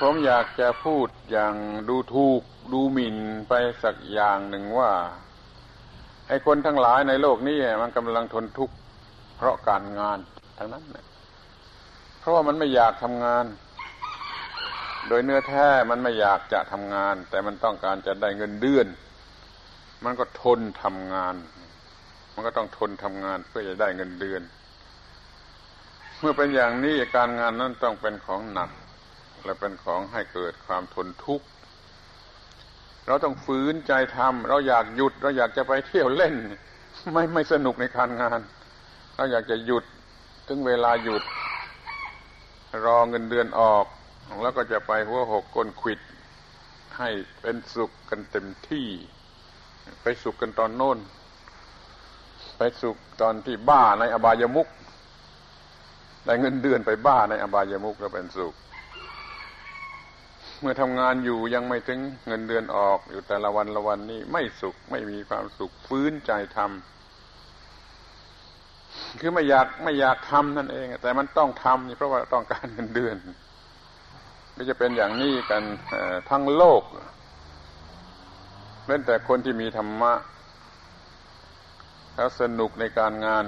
[0.00, 1.54] ผมอยากจะพูดอย่าง
[1.88, 3.16] ดูถูกดูหมิ่น
[3.48, 3.52] ไป
[3.82, 4.92] สักอย่างหนึ่งว่า
[6.28, 8.74] ไอ้คนทั้งหลายในโลกนี้มันกำลังทนทุกข์
[9.36, 10.18] เพราะการงาน
[10.58, 10.84] ทั้งนั้น
[12.18, 13.44] เพราะว่ามันไม่อยากทำงาน
[15.08, 18.86] โดยเนื้อแท้มันไม่อยากจะทำงาน แต่มันต้องการจะได้เงินเดือน
[20.04, 21.34] มันก็ทนทำงาน
[22.34, 24.42] มันก็ต้องทนทำงานเพื่อจะได้เงินเดือน
[26.20, 28.70] เมื่อเป็นอย่างนี้การงานนั้นต้องเป็นของหนัก
[29.44, 31.46] และเป็นของให้เกิดความทนทุกข์
[33.06, 36.34] เราต้องฝืนใจทำเราอยากหยุด เราอยากจะไปเที่ยวเล่น
[37.12, 38.40] ไม่ไม่สนุกในการงาน
[39.16, 39.84] เราอยากจะหยุด
[40.48, 41.22] ถึงเวลาหยุด
[42.84, 43.86] รอเงินเดือนออก
[44.42, 46.00] แล้วก็จะไปหัวหกก้นขิด
[46.98, 47.08] ให้
[47.40, 48.88] เป็นสุขกันเต็มที่
[50.02, 50.98] ไปสุขกันตอนโน้น
[52.56, 54.68] ไปสุขตอนที่บ้าในอบายมุก
[56.24, 58.54] ได้เงินเดือนไปบ้าในอบายมุกแล้วเป็นสุข
[60.60, 73.16] เมื่อทำงานอยู่ยังไม่ถึงเงินเดือนออก อยู่แต่ละวันละวันนี้ไม่สุขไม่มีความสุขฟื้นใจทำคือไม่อยากไม่อยากทำนั่นเอง แต่มันต้องทำนี่เพราะว่าต้องการเงินเดือน
[74.62, 75.62] ก็จะเป็นอย่างนี้กัน
[76.30, 76.82] ทั้งโลก
[78.86, 80.12] เล่นแต่คนที่มีธรรมะ
[82.14, 83.44] เขาสนุกในการงาน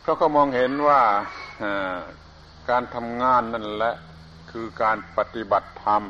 [0.00, 1.00] เพราะเขามองเห็นว่า
[2.70, 3.94] การทำงานนั่นแหละ
[4.50, 6.02] คือการปฏิบัติธรรม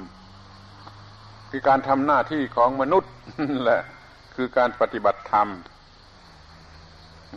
[1.51, 3.13] คือการทำหน้าที่ของมนุษย์
[3.65, 3.83] แหละ
[4.35, 5.49] คือการปฏิบัติธรรม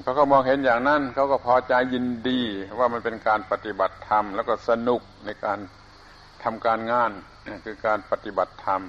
[0.04, 2.42] เขาก็มองเห็นอย่างนั้นเขาก็พอใจยินดี
[2.80, 5.60] ว่ามันเป็นการปฏิบัติธรรม แล้วก็สนุกในการ
[6.44, 7.12] ทำการงาน
[7.66, 8.82] คือการปฏิบัติธรรม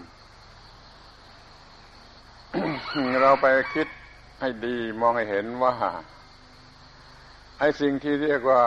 [3.22, 3.88] เราไปคิด
[4.40, 5.74] ให้ดีมองให้เห็นว่า
[7.58, 8.62] ไอ้สิ่งที่เรียกว่า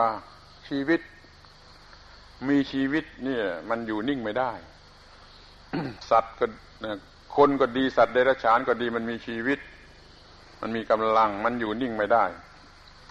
[0.67, 1.01] ชีวิต
[2.49, 4.51] มีชีวิตเนี่ย มันอยู่นิ่งไม่ได้
[6.09, 6.45] สัตว์ก็
[7.37, 9.59] คนก็ดีสัตว์เดรัจฉานก็ดีมันมีชีวิต
[10.61, 12.25] มันมีกำลังมันอยู่นิ่งไม่ได้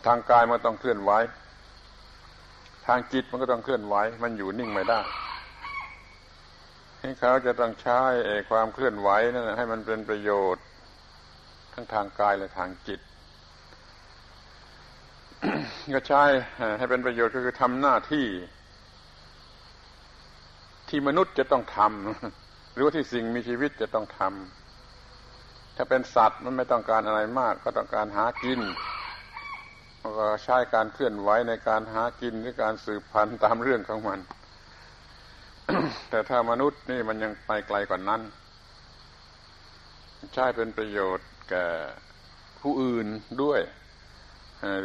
[0.06, 1.10] ทางกายมันต้องเคลื่อนไหว
[2.86, 5.00] ทางจิตมันก็ต้องเคลื่อนไหวมันอยู่นิ่งไม่ได้
[7.00, 8.00] ให้เขาจะต้องใช้
[8.50, 10.64] ความเคลื่อนไหวนั่นให้มันเป็นประโยชน์
[11.74, 13.00] ทั้งทางกายและทางจิต
[15.94, 16.22] ก็ใช้
[16.78, 18.26] ให้เป็นประโยชน์ก็คือทำหน้าที่
[20.88, 24.59] ที่มนุษย์จะต้องทำหรือว่าที่สิ่งมีชีวิตจะต้องทำ
[25.82, 28.60] ถ้าเป็นสัตว์มันไม่ต้องการอะไรมาก ก็ต้องการหากิน
[30.18, 34.20] ก็ใช้การเคลื่อนไหวในการหากินหรือการสืบพันธุ์ตามเรื่องของมัน
[36.10, 38.20] แต่ถ้ามนุษย์นี่มันยังไปไกลกว่านั้น
[40.34, 41.66] ใช้เป็นประโยชน์แก่
[42.60, 43.06] ผู้อื่น
[43.42, 43.60] ด้วย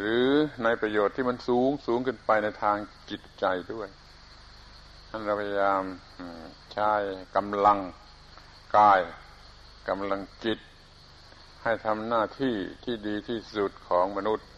[0.00, 0.28] หรือ
[0.64, 2.76] ในประโยชน์ที่มันสูงสูงขึ้นไปในทาง
[3.10, 3.88] จิตใจด้วย
[5.10, 5.82] ท่านเราพยายาม
[6.72, 6.92] ใช้
[7.36, 7.78] กำลัง
[8.76, 9.00] กาย
[9.88, 10.60] กำลังจิต
[11.68, 14.48] ให้ทำหน้าที่ที่ดีที่สุดของมนุษย์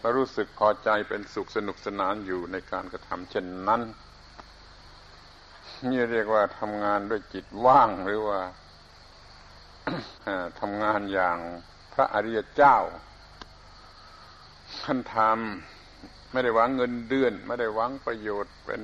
[0.00, 3.82] และรู้สึกพอใจเป็นสุขสนุกสนานอยู่ในการกระทำเช่นนั้น
[5.90, 8.40] นี่เรียกว่าทำงานด้วยจิตว่างหรือว่า
[10.60, 11.38] ทำงานอย่าง
[11.92, 12.76] พระอริยเจ้า
[14.84, 18.82] ท่านทำไม่ได้หวังเงินเดือน ไม่ได้หวังประโยชน์เป็น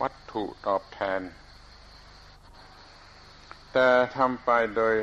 [0.00, 1.20] วัตถุตอบแทน
[3.72, 4.96] แต่ทำไปโดย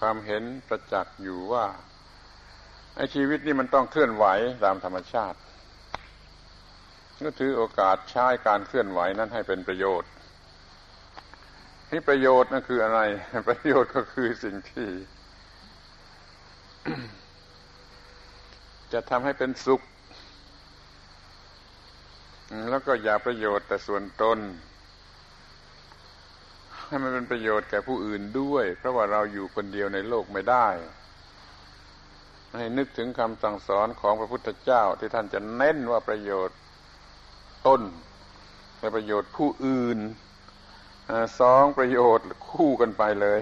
[0.00, 1.66] ความเห็นประจักษ์อยู่ว่า
[2.96, 4.24] ไอ้ชีวิตนี่มันต้องเคลื่อนไหว
[4.64, 5.38] ตามธรรมชาติ
[7.24, 10.10] ก็ถือโอกาสใช้การเคลื่อนไหวนั้นให้เป็นประโยชน์
[11.90, 13.00] นี่ประโยชน์นั่นคืออะไร
[13.48, 14.88] ประโยชน์ก็คือสิ่งที่
[18.92, 19.82] จะทำให้เป็นสุข
[22.70, 24.38] แล้วก็อย่าประโยชน์แต่ส่วนตน
[26.90, 30.68] ให้มันเป็นประโยชน์แก่ผู้อื่นด้วย เพราะว่าเราอยู่คนเดียวในโลกไม่ได้
[32.58, 36.58] ให้นึกถึงคำสั่งสอนของพระพุทธเจ้าที่ท่านจะเน้นว่าประโยชน์
[37.66, 37.82] ต้น
[38.78, 39.98] และประโยชน์ผู้อื่น
[41.40, 43.40] สองประโยชน์คู่กันไปเลย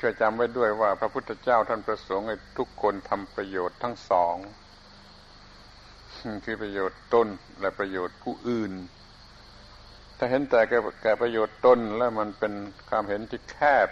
[0.00, 4.36] ช่วยจำไว้ด้วยว่าพระพุทธเจ้าท่านประสงค์ให้ทุกคนทำประโยชน์ทั้งสอง
[6.44, 7.28] คือประโยชน์ต้น
[7.60, 8.72] และประโยชน์ผู้อื่น
[10.18, 10.60] ถ้าเห็นแต่
[11.02, 12.52] แก่ประโยชน์ตนแล้วมันเป็น
[12.88, 13.56] ความเห็นที่แค
[13.86, 13.88] บ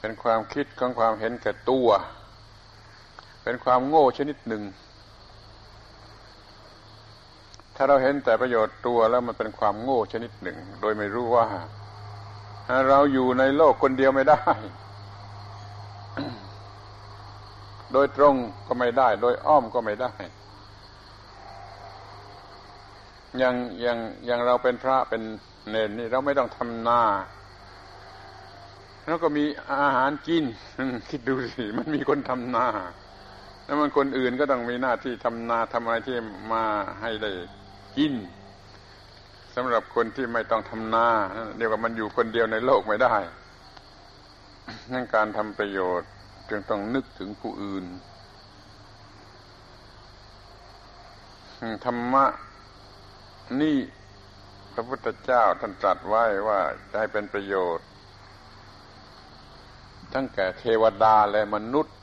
[0.00, 1.88] เป็นความคิดของความเห็นแก่ตัว
[3.42, 4.62] เป็นความโง่ชนิดหนึ่ง
[7.76, 11.46] ถ้าเราเห็นแต่ประโยชน์ตัวแล้วมันเป็นความโง่ชนิดหนึ่ง โดยไม่รู้ว่า
[12.88, 14.42] เราอยู่ในโลกคนเดียวไม่ได้
[17.92, 18.34] โดยตรง
[18.66, 20.12] ก็ไม่ได้ โดยอ้อมก็ไม่ได้
[23.38, 25.22] อย่างอย่างอย่างเราเป็นพระเป็น
[25.70, 27.02] เนนนี่เราไม่ต้องทำนา
[29.06, 30.44] แล้วก็มีอาหารกิน
[31.08, 32.66] คิดดูสิมันมีคนทำนา
[33.64, 36.16] แล้วมันคนอื่นก็ต้องมีหน้าที่ทำนาทำอะไรที่
[36.52, 36.64] มา
[37.00, 37.30] ให้ได้
[37.96, 38.14] กิน
[39.54, 41.06] สำหรับคนที่ไม่ต้องทำนา
[41.56, 43.16] เดียวกับมันอยู่คนเดียวในโลกไม่ได้
[44.92, 46.10] นั่นการทำประโยชน์
[46.48, 47.84] จึงต้องนึกถึงผู้อื่น
[51.84, 52.24] ธรรมะ
[53.60, 53.76] นี่
[54.72, 57.86] พระพุทธเจ้าท่านตรัสไว้ว่าจะให้เป็นประโยชน์
[60.12, 61.94] ทั้งแก่เทวดาและมนุษย์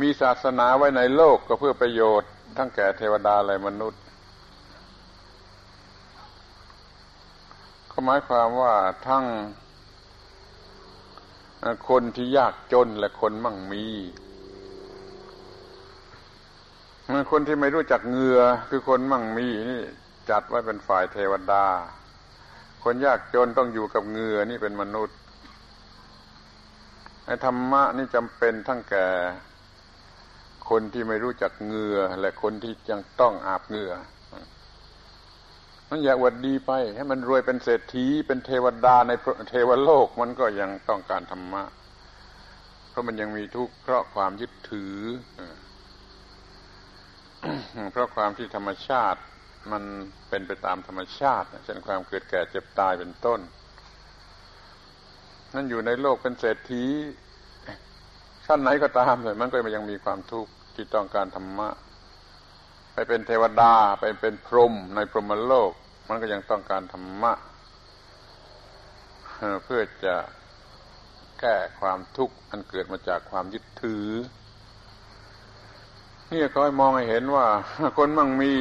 [0.00, 4.02] มีศาสนาไว้ในโลกก็เพื่อประโยชน์ ทั้งแก่เทวดาและมนุษย์
[7.90, 8.74] ก็หมายความว่า
[9.08, 9.24] ทั้ง
[11.88, 13.84] คนที่ยากจนและคนมั่งมี
[17.30, 19.82] คนที่ไม่รู้จักเงือคือคนมั่งมีนี่
[20.30, 21.66] จัดไว้เป็นฝ่ายเทวดา
[22.84, 25.18] คนยากจนต้องอยู่กับเงือนี่เป็นมนุษย์
[27.26, 29.06] ในธรรมะนี่จำเป็นทั้งแก่
[30.70, 33.92] คนที่ไม่รู้จักเงือและคนที่ยังต้องอาบเงือ
[35.88, 39.12] มันอยากวัดดีไป ให้มันรวยเป็นเศรษฐีเป็นเทวดาใน
[39.50, 41.62] เทวโลกมันก็ยังต้องการธรรมะ
[42.88, 44.96] เพราะมันยังมีทุกข์เพราะความยึดถือ
[47.92, 49.20] เพราะความที่ธรรมชาติ
[49.72, 49.82] มัน
[50.28, 53.40] เป็นไปตามธรรมชาติเช่นความเกิดแก่เจ็บตายเป็นต้น
[55.54, 56.84] นั่นอยู่ในโลกเป็นเศรษฐี
[58.46, 61.68] ชั้นไหนก็ตามเลยมันก็ยังมีความทุกข์ที่ต้องการธรรมะ
[62.94, 65.72] ไปเป็นเทวดาไปเป็นพรหมในพรหมโลก
[66.08, 67.32] มันก็ยังต้องการธรรมะ
[69.64, 70.14] เพื่อจะ
[71.40, 74.06] แก้ความทุกข์อันเกิดมาจากความยึดถือ
[76.32, 77.46] นี่คอยมองให้เห็นว่า
[77.98, 78.52] คนมั่งมี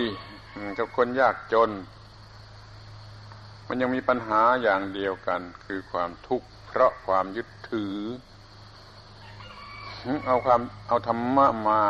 [0.80, 1.70] กับคนยากจน
[3.68, 7.98] มันยังมีปัญหาอย่างเดียวกัน คือความทุกข์เพราะความยึดถือ
[10.26, 11.82] เอาความเอาธรรมะมา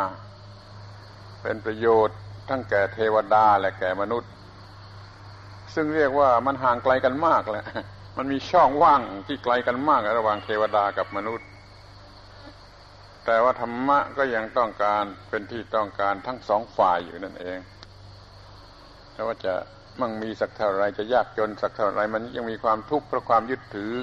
[1.41, 2.17] เป็นประโยชน์
[2.49, 4.32] ทั้งแก่เทวดาและแก่มนุษย์
[5.73, 7.65] ซึ่งเรียกว่ามันห่างไกลกันมากแหละ
[8.17, 11.46] มันมีช่องว่างที่ไกลกันมากระหว่างเทวดากับมนุษย์
[13.30, 17.59] แต่ว่าธรรมะก็ยังต้องการเป็นที่ต้องการทั้งสองฝ่ายอยู่นั่นเอง
[19.13, 19.53] แต่ว่าจะ
[19.99, 23.93] มั่งมีสักเท่าไรจะยากจนสักเท่าไรมันยังมีความทุกข์เพราะความยึดถือ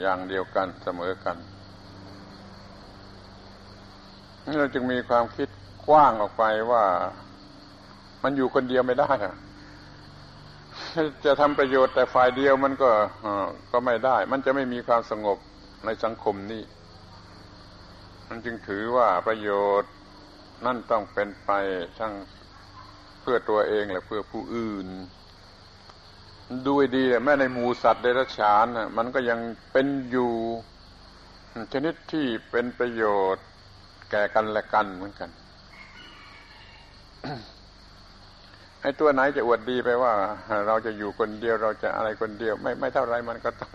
[0.00, 1.36] อย่างเดียวกันเสมอกัน
[4.46, 5.48] นี่เราจึงมีความคิด
[5.88, 6.84] กว้างออกไปว่า
[8.22, 9.12] มันอยู่คนเดียวไม่ได้
[11.24, 12.90] จะทำประโยชน์แต่ฝ่ายเดียวมันก็
[13.72, 15.38] ก็ไม่ได้ มันจะไม่มีความสงบ
[15.84, 16.62] ในสังคมนี้
[18.32, 19.50] มันจึงถือว่าประโย
[19.80, 19.92] ชน์
[20.66, 21.50] นั่นต้องเป็นไป
[21.98, 22.12] ทั้ง
[23.20, 24.86] เพื่อตัวเองและเพื่อผู้อื่น
[26.66, 28.66] ดูดีแม้ในหมูสัตว์เดรัจฉาน
[28.96, 29.38] มันก็ยัง
[29.72, 30.32] เป็นอยู่
[31.72, 33.04] ชนิดที่เป็นประโย
[33.34, 33.44] ชน์
[34.10, 35.30] แก่กันและกันเหมือนกัน
[38.82, 40.12] ไอ้ตัวไหนจะอวดดีไปว่า
[40.66, 43.72] เราจะอยู่คนเดียวเราจะอะไรคนเดียว ไม่ไม่เท่าไรมันก็ต้อง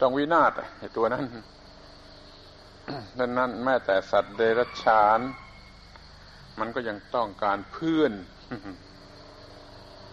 [0.00, 1.22] ต้องวินาศไอ้ตัวนั้น
[3.18, 5.20] ดังนั้นแม้แต่สัตว์เดรัจฉาน
[6.58, 8.12] มันก็ยังต้องการเพื่อน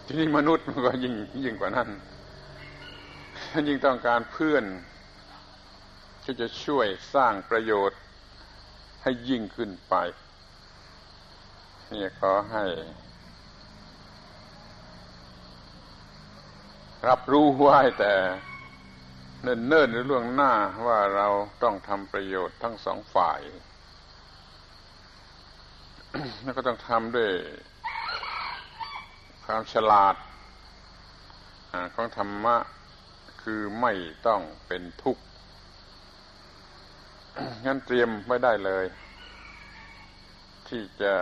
[0.06, 1.14] ที่นี่มนุษย์มันก็ยิ่ง
[1.44, 1.88] ยิ่งกว่านั้น
[3.68, 4.64] ยิ่งต้องการเพื่อน
[6.24, 8.00] ที่จะช่วยสร้างประโยชน์
[9.02, 9.94] ให้ยิ่งขึ้นไป
[11.92, 12.64] นี่ขอให้
[17.08, 18.12] รับรู้ไว้แต่
[19.46, 20.52] เนิ่นเนิ่นหรือล่วงหน้า
[20.86, 21.28] ว่าเรา
[21.62, 23.40] ต้องทำประโยชน์ทั้งสองฝ่าย
[26.42, 27.30] แล้วก็ต้องทำด้วย
[29.44, 30.16] ความฉลาด
[31.94, 32.56] ของธรรมะ
[33.42, 33.92] คือไม่
[34.26, 35.22] ต้องเป็นทุกข์
[37.66, 38.84] งั้นเตรียมไว้ได้เลย
[40.68, 41.14] ที่จะ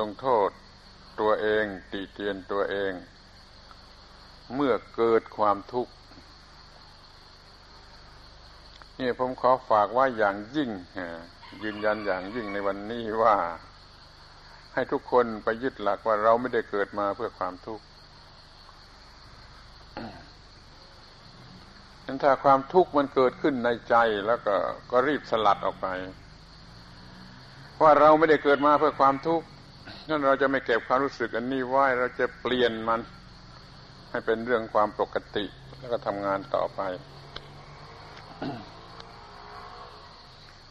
[0.00, 0.48] ลงโทษ
[1.20, 2.92] ตัวเองติเตียนตัวเอง
[4.54, 5.92] เมื่อเกิดความทุกข์
[9.00, 10.70] นี่ผมขอฝากว่าอย่างยิ่ง
[11.62, 13.36] ยืนยันอย่างยิ่งในวันนี้ว่า
[14.74, 17.84] ให้ทุกคนไปยึดหลักว่าเราไม่ได้เกิดมาเพื่อความทุกข์
[22.06, 23.96] นั้นถ้าความทุกข์มันเกิดขึ้นในใจ
[24.26, 24.54] แล้วก็
[24.90, 25.86] ก็รีบสลัดออกไป
[27.82, 29.46] ว่าเราไม่ได้เกิดมาเพื่อความทุกข์
[30.08, 33.00] นั่นเราจะไม่เก็บความรู้สึกอันนี้ไว้เราจะเปลี่ยนมัน
[34.10, 35.44] ให้เป็นเรื่องความปกติ
[35.78, 36.80] แล้วก็ทำงานต่อไป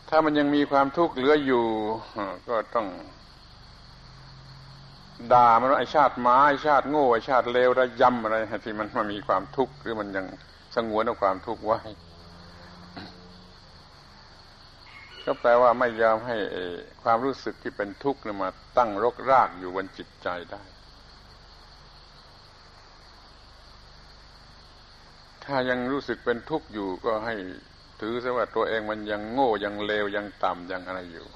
[0.10, 1.66] ถ้ามันยังมีความทุกข์เหลืออยู่
[2.50, 2.88] ก็ต้อง
[5.34, 10.26] ด่ามันว่าไอชาติม้าไอชาติโง่ไอชาติเลวระยำอะไรที่มันมันมีความทุกข์หรือมันยัง
[10.76, 11.80] สงวนเอาความทุกข์ไว้
[15.26, 16.38] ก็แปลว่าไม่ยอมให้
[17.04, 20.64] ความรู้สึกที่เป็นทุกข์มาตั้งรกรากอยู่บนจิตใจได้
[25.46, 27.36] ถ้ายังรู้สึกเป็นทุกข์อยู่ก็ให้
[28.00, 31.28] ถือซะว่าตัวเองมันยังโง่ยังเลวยังต่ำยังอะไรอยู่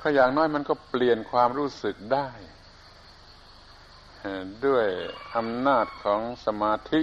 [0.00, 2.28] ก็อย่างน้อยมันก็เปลี่ยนความรู้สึกได้
[4.66, 4.86] ด้วย
[5.36, 7.02] อำนาจของสมาธิ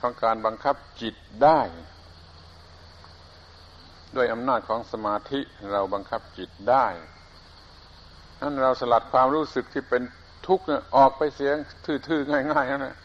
[0.00, 1.14] ของการบังคับจิต
[1.44, 1.60] ได้
[4.16, 5.40] ด้วยอำนาจของสมาธิ
[5.72, 6.86] เราบังคับจิตได้
[8.40, 10.02] นั้นเราสลัดความรู้สึกที่เป็น
[10.46, 10.64] ทุกข์
[10.96, 11.56] ออกไปเสียง
[12.06, 12.96] ทื่อๆง่ายๆนั่นแหละ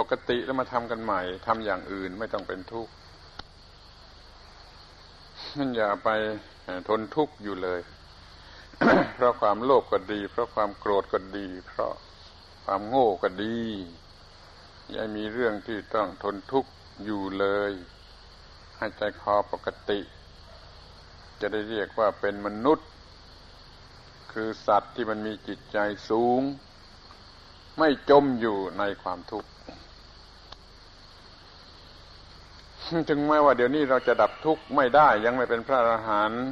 [0.00, 2.92] ปกติแล้วมาทำกันใหม่ทำอย่างอื่นไม่ต้องเป็นทุกข์
[5.58, 6.08] นั่นอย่าไป
[6.88, 7.80] ทนทุกข์อยู่เลย
[9.14, 11.92] เพราะความโลภกก็ดี เพราะความโกรธก็ดี เพราะ
[12.64, 13.58] ความโง่ก็ดี
[14.94, 16.70] ย่ามีเรื่องที่ต้องทนทุกข์
[17.04, 17.72] อยู่เลย
[18.78, 20.00] ให้ใจคอปกติ
[21.40, 22.88] จะได้เรียกว่าเป็นมนุษย์
[24.32, 25.78] คือสัตว์ที่มันมีจิตใจ
[26.10, 26.40] สูง
[27.78, 29.48] ไม่จมอยู่ในความทุกข์
[33.10, 36.44] ถึงแม้ว่าเดี๋ยวนี้เราจะดับทุกข์ไม่ได้ยังไม่เป็นพระอรหันต์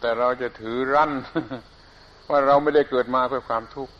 [0.00, 1.12] แต่เราจะถือรั้น
[2.30, 3.92] ว่าเราไม่ได้เกิดมาเพื่อความทุกข์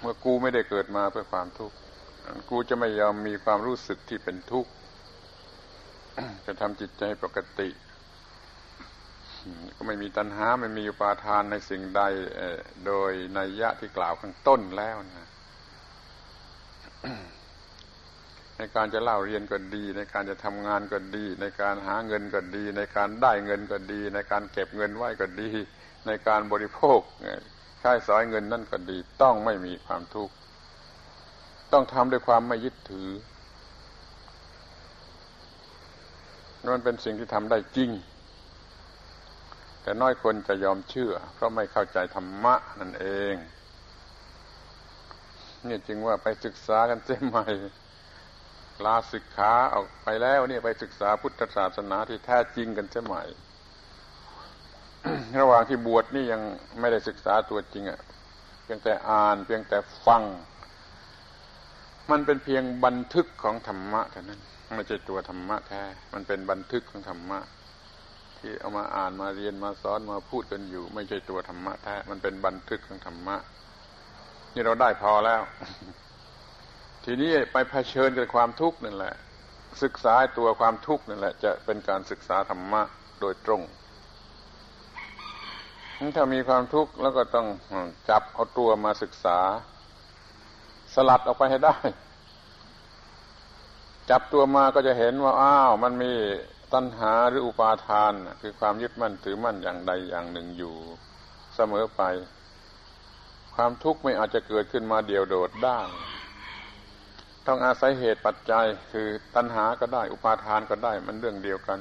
[0.00, 1.76] เมื่อกูไม่ได้เกิดมาเพื่อความทุกข์
[2.50, 4.70] กูจะไม่ยอมมีความรู้สึกที่เป็นทุกข์
[6.46, 7.68] จะทำจิตใจปกติ
[9.76, 12.02] ก็ไม่มีตัณหาไม่มีอุปาทานในสิ่งใด
[12.86, 15.28] โดยในยะที่กล่าวข้างต้นแล้วนะ
[18.60, 25.50] ในการจะเล่าเรียนก็ดี ในการจะทำงานก็ดี ในการหาเงินก็ดี ในการได้เงินก็ดี ในการเก็บเงินไว้ก็ดี
[26.06, 27.00] ในการบริโภค
[27.80, 30.34] ใช้สอยเงินนั่นก็ดี ต้องไม่มีความทุกข์
[31.72, 33.10] ต้องทำด้วยความไม่ยึดถือ
[36.64, 37.90] นั่นเป็นสิ่งที่ทำได้จริง
[39.82, 43.34] แต่น้อยคนจะยอมเชื่อ เพราะไม่เข้าใจธรรมะนั่นเอง
[45.68, 47.46] นี่จึงว่าไปศึกษากันเสียใหม่
[48.86, 53.16] ลาศึกขาออกไปแล้วเนี่ยไปศึกษาพุทธศาสนาที่แท้จริงกันเสียใหม
[55.40, 56.42] ระหว่างที่บวชนี่ยัง
[56.80, 58.00] ไม่ได้ศึกษาตัวจริงอะ่ะ
[58.62, 60.22] เพียงแต่อ่านเพียงแต่ฟัง
[62.10, 64.40] มันเป็นเพียงบันทึกของธรรมะเท่านั้น
[64.76, 67.38] ไม่ใช่ตัวธรรมะแท้ มันเป็นบันทึกของธรรมะ
[68.38, 73.36] ที่เอามาอ่านมาเรียนมาสอนมาพูดกันอยู่ ไม่ใช่ตัวธรรมะแท้ มันเป็นบันทึกของธรรมะ
[74.54, 75.42] นี่เราได้พอแล้ว
[77.04, 79.14] ทีนี้ไปเผชิญกับความทุกข์นั่นแหละ
[79.82, 82.82] ศึกษาตัวความทุกข์นั่นแหละ จะเป็นการศึกษาธรรมะ
[83.20, 83.62] โดยตรง
[86.16, 87.46] ถ้ามีความทุกข์แล้วก็ต้อง
[88.08, 89.38] จับเอาตัวมาศึกษา
[90.94, 91.76] สลัดออกไปให้ได้
[94.10, 96.12] จับตัวมาก็จะเห็นว่าอ้าวมันมี
[96.72, 100.74] ตัณหาหรืออุปาทาน คือความยึดมั่นถือมั่นอย่างใดอย่างหนึ่งอยู่
[101.54, 102.02] เสมอไป
[103.54, 105.78] ความทุกข์ไม่อาจจะเกิดขึ้นมาเดียวโดดได้
[107.46, 111.78] ต้องอาศัยเหตุปัจจัยคือตัณหาก็ได้ อุปาทานก็ได้มันเรื่องเดียวกัน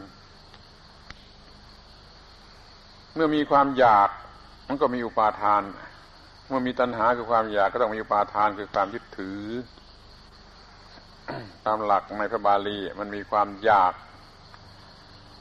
[3.16, 4.10] เมื่อมีความอยาก
[4.68, 5.62] มันก็มีอุปาทาน
[6.48, 9.42] เมื่อมีตัณหาคือความอยากก็ต้องมีอุปาทานคือความยึดถือ
[11.66, 13.94] ตามหลักในพระบาลีมันมีความอยาก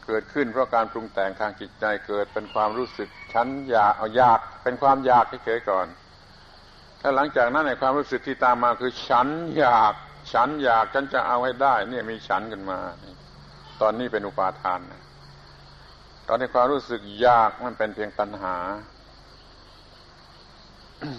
[0.07, 5.87] เกิดขึ้นเพราะการปรุงแต่งทางจิตใจเกิดเป็นความรู้สึกฉันอยากเอาอยากเป็นความอยากเฉยๆก่อน
[7.01, 9.27] ถ้าหลังจากนั้นในความรู้สึกที่ตามมาคือฉัน
[9.59, 9.95] อยาก
[10.33, 12.81] ฉันอยากฉันจะเอาให้ได้ เนี่ยมีฉันกันมา
[13.81, 15.03] ตอนนี้เป็นอุปาทานนะ
[16.29, 18.57] ตอนนี้ความรู้สึกอยากมันเป็นเพียงตัณหา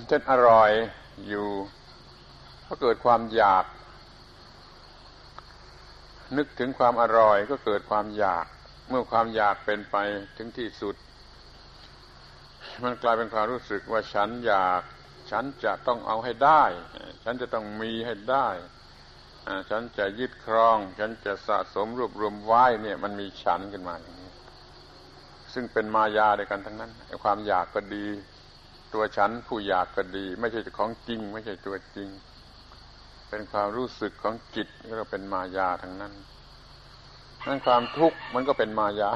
[0.08, 0.72] เช่นอร่อย
[1.28, 1.50] อยู่
[2.68, 3.66] ก็เกิดความอยาก
[6.38, 8.46] นึกถึงความอร่อยก็เกิดความอยาก
[8.90, 9.96] เมื่อความอยากเป็นไป
[10.38, 10.96] ถึงที่สุด
[12.84, 14.82] มันกลายเป็นความรู้สึกว่าฉันอยาก
[15.32, 16.64] ฉันจะต้องเอาให้ได้
[17.24, 18.48] ฉันจะต้องมีให้ได้
[19.70, 24.32] ฉันจะยึดครอง ฉันจะสะสมรวบรวมไว้เนี่ย มันมีฉันขึ้นมาอย่างนี้
[25.54, 26.92] ซึ่งเป็นมายาด้วยกันทั้งนั้น
[27.24, 28.06] ความอยากก็ดี
[28.94, 32.10] ตัวฉันผู้อยากก็ดี ไม่ใช่ของจริง ไม่ใช่ตัวจริง
[33.30, 36.14] เป็นความรู้สึกของจิตที่เราเป็นมายาทั้งนั้น
[37.48, 39.12] นั่นความทุกข์มันก็เป็นมายา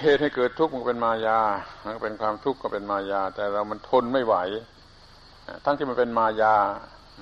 [0.00, 1.38] เหตุให้เกิดทุกข์มันเป็นมายา
[1.84, 4.36] มันเป็นความทุกข์ก็เป็นมายา แต่เรามันทนไม่ไหว
[5.64, 6.54] ทั้งที่มันเป็นมายา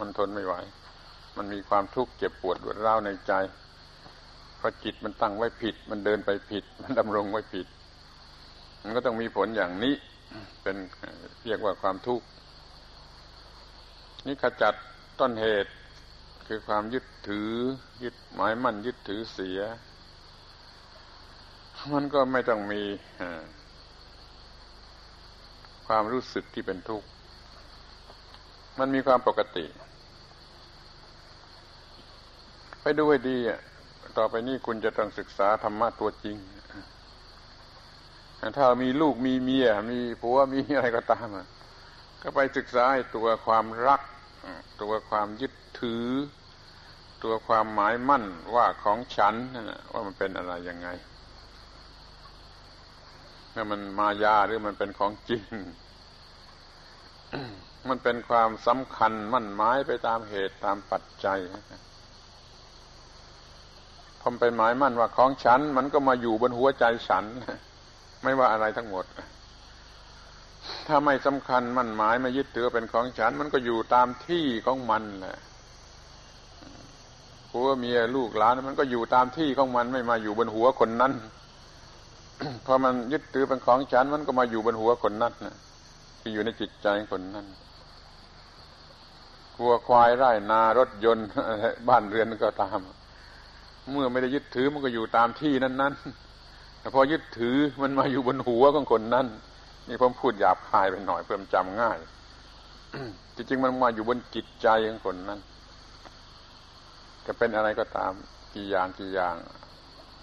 [0.00, 0.54] มันทนไม่ไหว
[1.38, 3.32] มันมีความทุกข์เจ็บปวดรวดร้าวในใจ
[4.56, 7.66] เพราะจิตมันตั้งไว้ผิด มันเดินไปผิด มันดำรงไว้ผิด
[8.82, 9.94] มันก็ต้องมีผลอย่างนี้
[10.62, 10.76] เป็น
[11.46, 12.26] เรียกว่าความทุกข์
[14.26, 14.74] นี่ขจัด
[15.20, 15.72] ต้นเหตุ
[16.46, 17.50] คือความยึดถือ
[18.02, 19.60] ยึดหมายมั่นยึดถือเสีย
[21.94, 22.82] มันก็ไม่ต้องมี
[25.86, 27.08] ความรู้สึกที่เป็นทุกข์
[28.78, 29.66] มันมีความปกติ
[32.77, 33.60] ไป ดูให้ดีอะ
[34.18, 36.36] ต่อไปนี้คุณจะต้องศึกษาธรรมะตัวจริง
[38.56, 41.26] ถ้ามีลูกมีเมีย มีผัวมีอะไรก็ตาม
[42.22, 42.84] ก็ไปศึกษา
[43.16, 44.00] ตัวความรัก
[44.82, 46.06] ตัวความยึดถือ
[47.24, 48.24] ตัวความหมายมั่น
[48.54, 49.34] ว่าของฉัน
[49.92, 50.88] ว่ามันเป็นอะไรยังไง
[53.54, 55.42] นี่มันมายาหรือมันเป็นของจริง
[57.88, 61.38] มันเป็นความสำคัญมั่นหมายไปตามเหตุตามปัจจัย
[64.28, 67.24] พอเป็นหมายมั่นว่าของฉัน มันก็มาอยู่บนหัวใจฉัน
[68.22, 69.04] ไม่ว่าอะไรทั้งหมด
[70.86, 75.38] ถ้าไม่สำคัญมั่นหมายไม่ยึดถือเป็นของฉัน มันก็อยู่ตามที่ของมันแหละ
[77.50, 81.12] ผัวเมียลูกหลานมันก็อยู่ตามที่ของมันไม่มาอยู่บนหัวคนนั้น
[82.66, 85.56] พอมันยึดถือเป็นของฉัน มันก็มาอยู่บนหัวคนนั้นนะ
[86.20, 87.46] ที่อยู่ในจิตใจคนนั้น
[89.60, 91.26] วัวควายไร่นารถยนต์
[91.88, 92.80] บ้านเรือนก็ตาม
[93.92, 99.26] เมื่อไม่ได้ยึดถือมันก็อยู่ตามที่นั้นๆแต่พอยึดถือมันมาอยู่บนหัวของคนนั้น
[99.88, 101.98] นี่ผมพูดหยาบคายไปหน่อยเพื่อจำง่าย
[103.36, 105.40] จริงๆมันมาอยู่บนจิตใจของคนนั้น
[107.26, 108.12] จะเป็นอะไรก็ตาม
[108.54, 109.34] กี่อย่างกี่อย่าง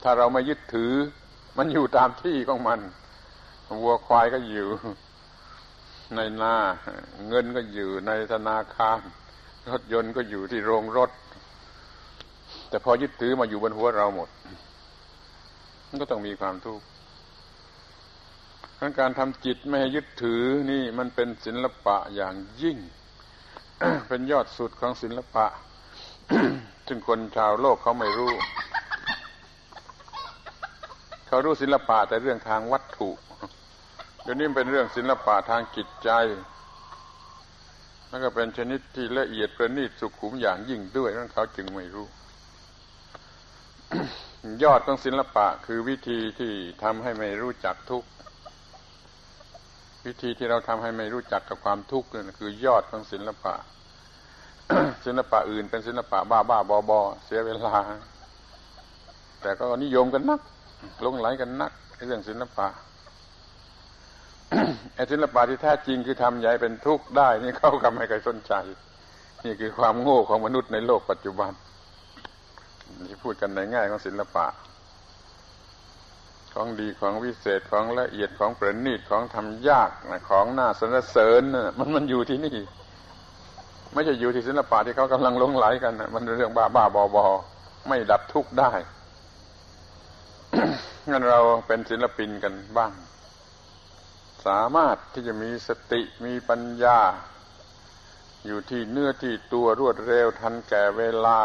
[0.04, 0.94] ถ้าเราไม่ยึดถือ
[1.58, 2.80] มันอยู่ตามที่ของมัน
[3.82, 4.70] วัวควายก็อยู่
[6.16, 6.56] ในนา
[7.28, 9.00] เงินก็อยู่ในธนาคาร
[9.70, 11.10] รถยนต์ก็อยู่ที่โรงรถ
[12.70, 14.30] แต่พอยึดถือมาอยู่บนหัวเราหมด
[15.88, 16.86] มันก็ต้องมีความทุกข์
[19.00, 22.78] การทำจิตไม่ให้ยึดถือนี่มันเป็นศิลปะอย่างยิ่ง
[24.08, 25.46] เป็นยอดสุดของศิลปะ
[26.88, 28.32] ซึ่งคนชาวโลกเขาไม่รู้
[31.28, 33.10] เขารู้ศิลปะแต่เรื่องทางวัตถุ
[34.24, 36.10] เดี๋ยวนี้เป็นเรื่องศิลปะทางจิตใจ
[38.10, 42.08] แล้วก็เป็นชนิดที่ละเอียดประณีตสุขุมอย่างยิ่งด้วยนั่นเขาจึงไม่รู้
[44.64, 46.52] ยอดของศิลปะ คือวิธีที่
[46.84, 48.10] ทำให้ไม่รู้จักทุกข์
[50.06, 53.56] วิธีที่เราทำให้ไม่รู้จักกับความทุกข์นั่นคือยอดของศิลปะ
[55.06, 57.76] ศิลปะอื่นเป็นศิลปะบ้าบ้าบอบอเสียเวลา
[59.42, 60.42] แต่ก็นิยมกันนัก
[61.06, 61.72] ลงไหลกันนัก
[62.08, 62.68] เรื่องศิลปะ
[64.96, 68.54] ไอ้ศิลปะที่แท้จริงคือทำใหญ่เป็นทุกข์ได้ นี่เขาก็ไม่เคยสนใจ
[69.46, 71.52] นี่คือความโง่ของมนุษย์ในโลกปัจจุบัน
[73.08, 74.48] ที่พูดกันในง่ายของศิลปะ
[76.54, 79.90] ของดีของวิเศษของละเอียดของประณีตของทำยาก
[80.30, 81.42] ของน่าสรรเสริญ
[81.80, 82.58] มันมันอยู่ที่นี่
[83.94, 87.26] ไม่ใช่อยู่ที่ศิลปะที่เขากำลังลงไหลกันมันเรื่องบ้าบ้าบอบอ
[87.88, 88.72] ไม่ดับทุกข์ได้
[91.10, 92.92] งั้นเราเป็นศิลปินกันบ้าง
[94.46, 97.00] สามารถที่จะมีสติมีปัญญา
[98.46, 101.40] อยู่ที่เนื้อที่ตัวรวดเร็วทันแก่เวลา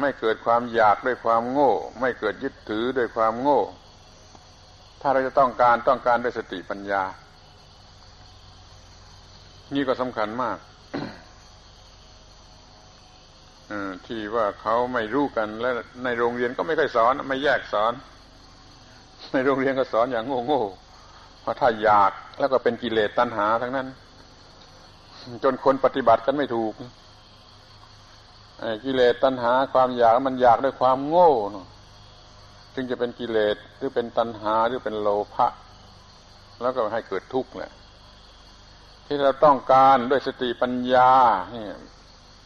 [0.00, 3.60] ไม่เกิดความอยากด้วยความโง่ ไม่เกิดยึดถือด้วยความโง่
[5.00, 7.02] ถ้าเราจะต้องการต้องการด้วยสติปัญญา
[9.74, 10.58] นี่ก็สำคัญมาก
[14.06, 15.70] ที่ว่าเขาไม่รู้กันและ
[16.04, 17.92] ในโรงเรียนก็ไม่ค่อยสอน ไม่แยกสอน
[19.32, 23.86] ในโรงเรียนก็สอนอย่างโง่ๆเพราะถ้าอยากแล้วก็เป็นกิเลสตัณหาทั้งนั้น
[25.44, 26.72] จนคนปฏิบัติกันไม่ถูก
[28.84, 31.30] กิเลสตัณหาความอยากมันอยากด้วยความโง่
[32.74, 35.46] จึงจะเป็นกิเลสหรือเป็นตัณหาหรือเป็นโลภะ
[36.62, 37.72] แล้วก็ให้เกิดทุกข์แหละ
[39.06, 41.10] ที่เราต้องการด้วยสติปัญญา
[41.52, 41.78] เนี่ย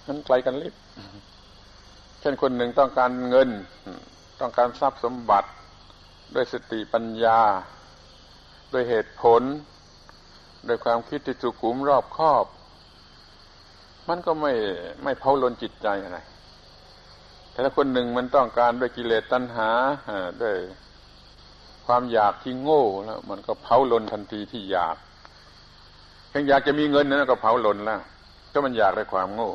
[0.07, 0.75] มันไกลกันลิบ
[2.21, 3.51] เช่นคนหนึ่งต้องการเงิน
[4.39, 5.51] ตต้องการทรัพย์สมบัติ
[6.35, 7.41] ด้วยสติปัญญา
[8.73, 9.43] ด้วยเหตุผล
[10.69, 12.45] ด้วยความคิดที่สุขุมรอบคอบ
[14.09, 14.53] มันก็ไม่
[15.03, 16.19] ไม่เผาลนจิตใจอะไร
[17.51, 19.71] แต่ถ้าคนหนึ่งมันต้องการด้วยกิเลสตัณหา
[20.43, 20.57] ด้วย
[21.87, 24.97] ความอยากที่โง่แล้ว มันก็เผาลนทันทีที่อยาก
[26.31, 28.01] เพียงอยากจะมีเงินนั้นก็เผาลนแล้ว
[28.53, 29.51] ก็มันอยากด้วยความโง่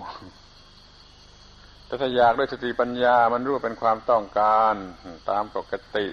[1.86, 4.76] แต่ถ้าอยากด้วยสติปัญญา มันรู้เป็นความต้องการ
[5.30, 6.06] ตามปกติ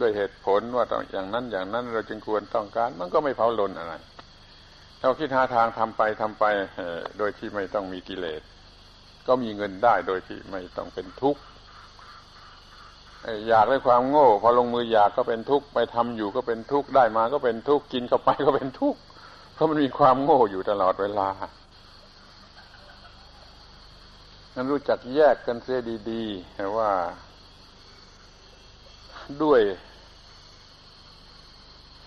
[0.00, 3.94] ด้วยเหตุผลว่าต้องอย่างนั้นอย่างนั้นเราจึงควรต้องการ มันก็ไม่เผาลนอะไร
[5.06, 6.44] เราคิดหาทางทำไปทำไป
[7.18, 8.42] โดยที่ไม่ต้องมีกิเลส
[9.26, 11.40] ก็มีเงินได้โดยที่ไม่ต้องเป็นทุกข์
[13.48, 19.00] อยากได้ความโง่ พอลงมืออยากก็เป็นทุกข์ไปทำอยู่ก็เป็นทุกข์ได้มาก็เป็นทุกข์กินเข้าไปก็เป็นทุกข์
[19.54, 21.28] เพราะมันมีความโง่อยู่ตลอดเวลา
[24.54, 25.80] นั้นรู้จักแยกกันเสีย
[26.10, 26.92] ดีๆว่า
[29.42, 29.60] ด้วย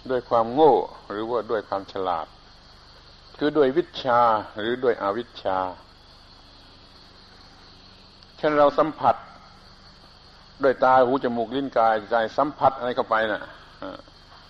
[0.09, 0.73] ด้วยความโง่
[1.09, 2.27] หรือว่าด้วยความฉลาด
[3.38, 4.21] คือด้วยวิชา
[4.59, 5.59] หรือด้วยอวิชชา
[8.38, 9.15] เช่นเราสัมผัส
[10.63, 13.41] ด้วยตาหูจมูกลิ้นกายใจสัมผัสอะไรเข้าไปนะ่ะ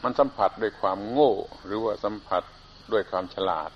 [0.03, 1.33] มันสัมผัสด้วยความโง่
[1.65, 2.43] หรือว่าสัมผัส
[2.91, 3.71] ด้วยความฉลาด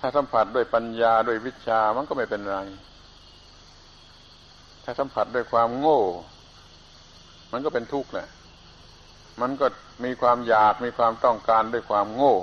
[0.00, 2.58] ถ้าสัมผัสด้วยปัญญาด้วยวิชามันก็ไม่เป็นไร
[4.84, 6.00] ถ้าสัมผัสด้วยความโง่
[7.52, 8.28] มันก็เป็นทุกข์แหละ
[9.40, 9.66] มันก็
[10.04, 12.36] มีความอยากมีความต้องการด้วยความโง่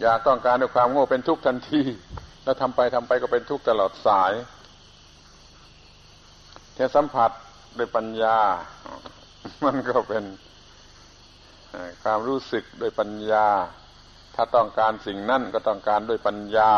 [0.00, 1.82] อยากต้องการด้วยความโง่เป็นทุกข์ทันที
[2.44, 4.32] แล้วทำไปทำไปก็เป็นทุกข์ตลอดสาย
[6.74, 7.30] แค่สัมผัส
[7.78, 8.38] ด้วยปัญญา
[9.64, 10.24] มันก็เป็น
[12.02, 13.46] ความรู้สึกด้วยปัญญา
[14.34, 16.72] ถ้าต้องการสิ่งนั้นก็ต้องการด้วยปัญญา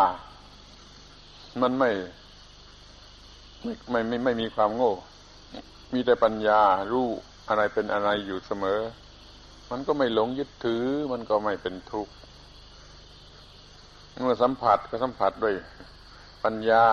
[1.62, 1.90] มันไม่
[3.62, 4.94] ไม่ไม่ไม่ไม่มีความโง่
[5.94, 6.60] มีแต่ปัญญา
[6.92, 7.08] รู้
[7.48, 8.80] อะไรเป็นอะไรอยู่เสมอ
[9.70, 12.12] มันก็ไม่หลงยึดถือ มันก็ไม่เป็นทุกข์
[14.20, 15.54] เมื่อสัมผัสก็สัมผัสด้วย
[16.44, 16.86] ปัญญา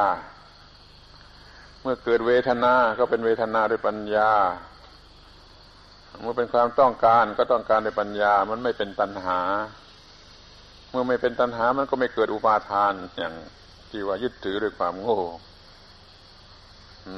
[1.82, 4.30] เมื่อเกิดเวทนา ก็เป็นเวทนาด้วยปัญญา
[6.22, 9.40] เมื่อเป็นความต้องการก็ต้องการด้วยปัญญา มันไม่เป็นตัณหา
[10.92, 13.34] เมื่อไม่เป็นตัณหา มันก็ไม่เกิดอุปาทานอย่าง
[13.90, 15.22] ที่ว่ายึดถือด้วยความโง่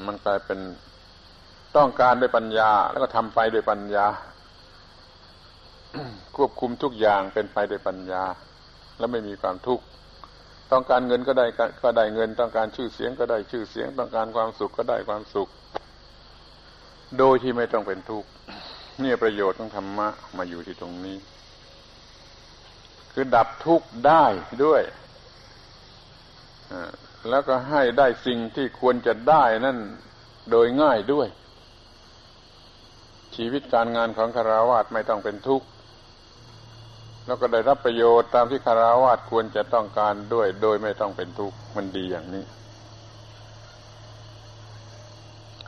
[0.07, 0.59] มันกลายเป็น
[1.77, 4.05] ต้องการด้วยปัญญา แล้วก็ทำไปด้วยปัญญา
[6.35, 8.23] ควบคุมทุกอย่างเป็นไปด้วยปัญญา
[9.01, 9.83] แล้วไม่มีความทุกข์
[10.71, 11.45] ต้องการเงินก็ได้
[11.83, 15.49] ก็ได้เงิน ต้องการชื่อเสียงก็ได้ชื่อเสียง ต้องการความสุขก็ได้ความสุข
[17.19, 18.29] โดยที่ไม่ต้องเป็นทุกข์
[19.03, 21.17] นี่ประโยชน์ของธรรมะมาอยู่ที่ตรงนี้
[23.13, 24.25] คือดับทุกข์ได้
[24.63, 24.81] ด้วย
[27.29, 29.77] แล้วก็ให้ได้สิ่งที่ควรจะได้นั่น
[30.51, 31.27] โดยง่ายด้วย
[33.35, 35.65] ชีวิตการงานของคาราวะไม่ต้องเป็นทุกข์
[37.25, 42.43] แล้วก็ได้รับประโยชน์ตามที่คาราวาสควรจะต้องการด้วย โดยไม่ต้องเป็นทุกข์มันดีอย่างนี้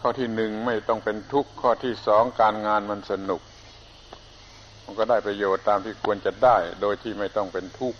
[0.02, 3.42] ข้อที่หนึ่งไม่ต้องเป็นทุกข์ข้อที่สองการงานมันสนุก
[4.84, 8.00] มันก็ได้ประโยชน์ตามที่ควรจะได้ โดยที่ไม่ต้องเป็นทุกข์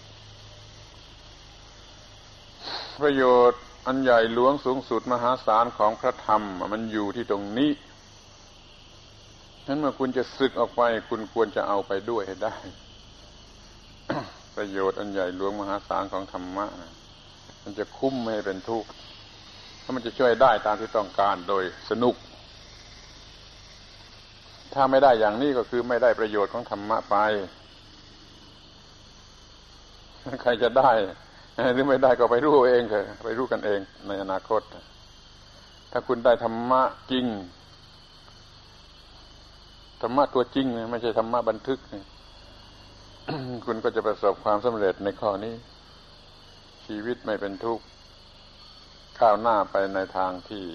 [3.02, 6.42] ประโยชน์อันใหญ่หลวงสูงสุดมหาศาลของพระธรรม
[6.74, 7.72] มันอยู่ที่ตรงนี้
[9.68, 12.56] นั้นเมื่อคุณจะศึกออกไป คุณควรจะเอาไปด้วยให้ได้
[14.56, 16.66] ประโยชน์อันใหญ่หลวงมหาศาลของธรรมะ
[17.64, 18.90] มันจะคุ้มไม่ให้เป็นทุกข์
[19.84, 22.16] ถ้ามันจะช่วยได้ตามที่ต้องการโดยสนุก
[24.74, 27.16] ถ้าไม่ได้อย่างนี้ก็คือไม่ได้ประโยชน์ของธรรมะไป
[30.42, 30.92] ใครจะได้
[31.74, 34.62] หรือไม่ได้ก็ไปรู้เองเถอะไปรู้กันเองในอนาคต
[35.92, 36.82] ถ้าคุณได้ธรรมะ
[37.12, 37.26] จริง
[40.02, 41.80] ธรรมะตัวจริงไม่ใช่ธรรมะบันทึก
[43.66, 45.56] คุณก็จะประสบความสำเร็จในข้อนี้
[46.86, 47.84] ชีวิตไม่เป็นทุกข์
[49.20, 50.66] ก้าวหน้าไปในทางที่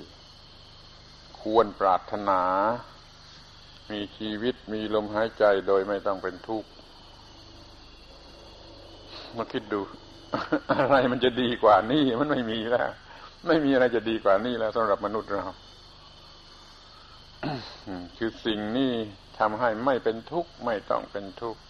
[1.41, 2.41] ควรปรารถนา
[3.91, 6.69] มีชีวิตมีลมหายใจโดยไม่ต้องเป็นทุกข์
[9.37, 9.81] มาคิดดู
[10.73, 12.91] อะไรมันจะดีกว่านี้มันไม่มีแล้ว
[13.47, 15.45] ไม่มีอะไรจะดีกว่านี้แล้วสำหรับมนุษย์เรา
[18.19, 18.93] คือสิ่งนี้
[19.39, 21.61] ทำให้ไม่เป็นทุกข์ไม่ต้องเป็นทุกข์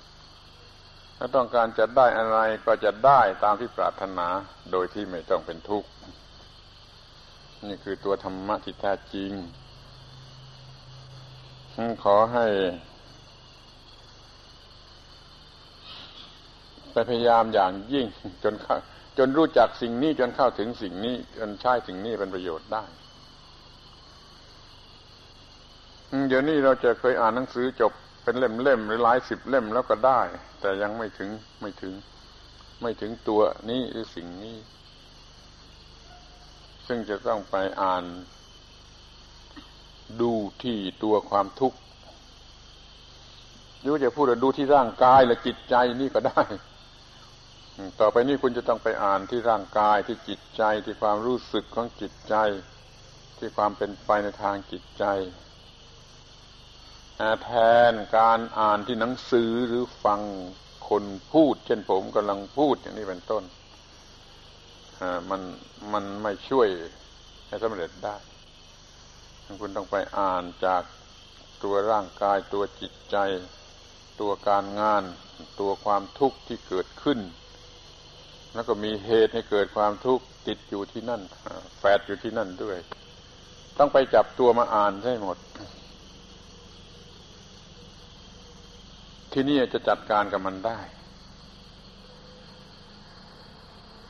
[1.21, 4.29] ถ้าต้องการจะได้อะไรก็จะได้ตามที่ปรารถนา
[4.73, 5.89] โดยที่ไม่ต้องเป็นทุกข์
[7.69, 9.33] นี่คือตัวธรรมะที่แท้จริง
[12.05, 12.47] ขอให้
[16.93, 18.07] ไปพยายามอย่างยิ่ง
[18.45, 18.55] จน
[19.19, 22.85] จนรู้จักสิ่งนี้จนเข้าถึงสิ่งนี้ จนใช้สิ่งนี้เป็นประโยชน์ได้
[26.29, 27.93] เดี๋ยวนี้เราจะเคยอ่านหนังสือจบ
[28.29, 30.21] เป็นเล่มๆหรือหลายสิบเล่มแล้วก็ได้
[30.61, 31.95] แต่ยังไม่ถึงไม่ถึง
[32.83, 34.57] ไม่ถึงตัวนี้หรือสิ่งนี้
[36.87, 38.05] ซึ่งจะต้องไปอ่าน
[40.21, 41.79] ดูที่ตัวความทุกข์
[43.85, 46.43] ยุจะพูดดูที่ร่างกายและจิตใจนี่ก็ได้
[48.01, 52.35] ต่อไปนี้คุณจะต้องไปอ่านที่ร่างกายที่จิตใจที่ความรู้สึกของจิตใจ
[53.39, 55.05] ที่ความเป็นไปในทางจิตใจ
[57.43, 57.51] แท
[57.91, 60.21] นการอ่านที่หนังสือหรือฟัง
[60.89, 63.45] คนพูด เช่นผมกำลังพูดอย่างนี้เป็นต้น
[65.31, 65.43] มัน
[65.93, 66.69] มันไม่ช่วย
[67.49, 68.17] ให้สำเร็จได้
[69.61, 70.83] คุณต้องไปอ่านจาก
[71.63, 73.17] ตัวร่างกายตัวจิตใจ
[74.21, 75.03] ตัวการงาน
[75.61, 77.19] ตัวความทุกข์ที่เกิดขึ้น
[78.55, 81.23] แล้วก็มีเหตุให้เกิดความทุกข์ติดอยู่ที่นั่น
[81.79, 82.79] แฝดอยู่ที่นั่นด้วย
[83.79, 85.37] ต้องไปจับตัวมาอ่านให้หมด
[89.33, 90.79] ที่นี่จะจัดการกับมันได้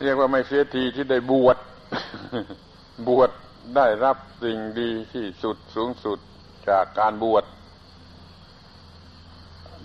[0.03, 1.59] เรียกว่าไม่เสียทีที่ได้บวช
[3.09, 3.31] บวช
[3.77, 6.19] ได้รับสิ่งดีที่สุดสูงสุด
[6.69, 7.45] จากการบวช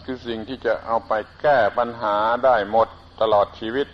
[0.06, 2.16] คือสิ่งที่จะเอาไปแก้ปัญหา
[2.46, 2.88] ได้หมด
[3.22, 3.88] ตลอดชีวิต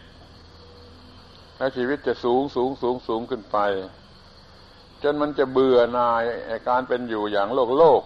[1.57, 3.57] แล้วชีวิตจะสูงสูงสูงสูงขึ้นไป
[5.03, 6.23] จนมันจะเบื่อหน่าย
[6.67, 8.01] การเป็นอยู่อย่างโลกโลก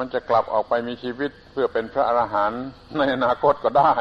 [0.00, 2.64] มันจะกลับออกไปมีชีวิตเพื่อเป็นพระอรหันต์
[2.96, 3.92] ในอนาคตก็ได้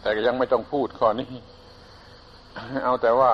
[0.00, 1.32] แต่ยังไม่ต้องพูดข้อนี้
[2.84, 3.32] เอาแต่ว่า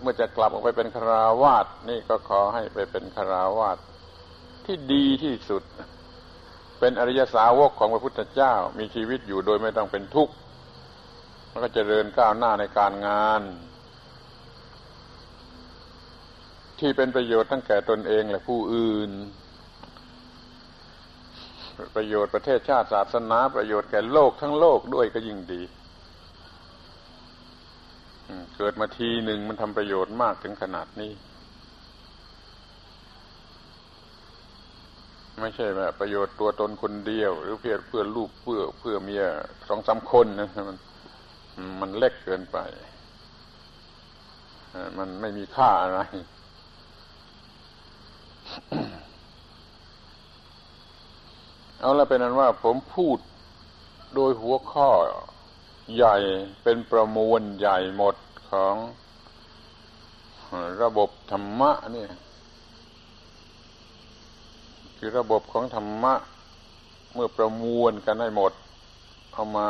[0.00, 3.78] เมื่อจะกลับออกไปเป็นคราวาสนี่ก็ขอให้ไปเป็นคราวาส
[4.66, 5.62] ที่ดีที่สุด
[6.80, 10.34] เป็นอริยสาวกของพระพุทธเจ้า มีชีวิตอยู่โดยไม่ต้องเป็นทุกข์
[11.50, 13.42] แล้วก็จเจริญก้าวหน้าในการงาน
[16.78, 19.10] ที่เป็นประโยชน์ทั้งแก่ตนเองและผู้อื่น
[21.96, 25.62] ประโยชน์ประเทศชาติศาสนาประโยชน์แก่โลกทั้งโลกด้วยก็ยิ่งดี
[28.56, 31.12] เกิดมาทีหนึ่งมันทำประโยชน์มากถึงขนาดนี้
[35.40, 39.24] ไม่ใช่แบบประโยชน์ตัวตนคนเดียว หรือเพื่อเพื่อลูกเพื่อเพื่อเมีย
[39.68, 40.76] สองสาคนนะมัน
[41.80, 42.58] มันเล็กเกินไป
[44.98, 46.00] มันไม่มีค่าอะไร
[51.80, 53.18] เอาละเป็นนั้นว่าผมพูด
[54.14, 54.88] โดยหัวข้อ
[55.94, 56.16] ใหญ่
[56.62, 58.16] เป็นประมวลใหญ่หมด
[58.50, 58.74] ของ
[60.82, 62.06] ระบบธรรมะนี่
[64.98, 66.14] คือระบบของธรรมะ
[67.14, 68.52] เมื่อประมวลกันให้หมด
[69.32, 69.68] เอามา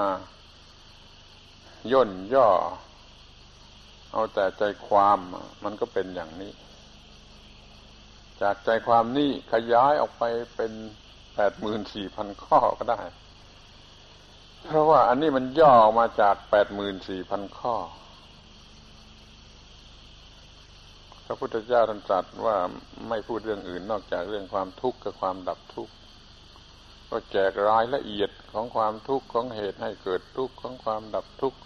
[1.92, 2.48] ย่นย่อ
[4.12, 5.18] เอาแต่ใจความ
[5.64, 6.52] มันก็เป็นอย่างนี้
[8.40, 10.24] จากใจความนี้ขยายออกไป
[10.56, 10.72] เป็น
[11.36, 13.00] แปดหมื่นสี่พันข้อก็ได้
[14.64, 17.74] เพราะว่าอันนี้มันย่อออกมาจากแปดหมื่นสี่พันข้อ
[21.26, 22.56] พระพุทธเจ้าท่านตรัสว่า
[23.08, 25.92] ไม่พูดเรื่องอื่นนอกจากเรื่องความทุกข์กับความดับทุกข์
[27.10, 31.58] ก็แจกรายละเอียดของความทุกข์ของเหตุให้เกิดทุกข์ของความดับทุกข์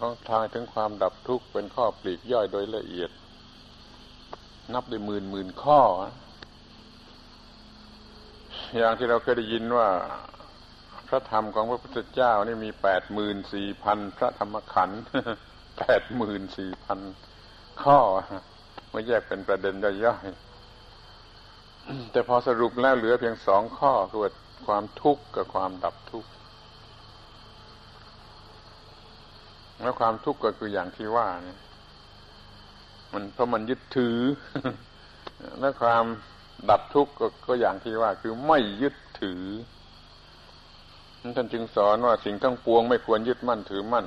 [0.00, 3.10] ของทางถึงความดับทุกข์เป็นข้อปลีกย่อยโดยละเอียด
[4.72, 5.80] นับด้หมื่นหมื่นข้อ
[8.72, 9.88] อย่างที่เราเคยได้ยินว่า
[11.08, 15.00] พระธรรมของพระพุทธเจ้านี่มีแปดหมื่นสี่พันพระธรรมขันธ์
[15.78, 16.98] แปดหมื่นสี่พัน
[17.82, 17.98] ข้อ
[18.90, 24.20] ไม่แยกเป็นประเด็นย่อยๆแต่พอสรุปแล้วเหลือเพียงสองข้อคือ
[24.66, 26.30] ความทุกข์กับความดับทุกข์
[29.82, 31.58] แล้วความทุกข์ก็คืออย่างที่ว่าเนี่ย
[33.12, 34.18] มันเพราะมันยึดถือ
[35.60, 36.04] และความ
[36.70, 37.12] ดับทุกข์
[37.46, 39.42] ก็อย่างที่ว่า คือไม่ยึดถือ
[41.36, 44.06] ท่านจึงสอนว่าสิ่งทั้งปวงไม่ควรยึดมั่นถือมั่น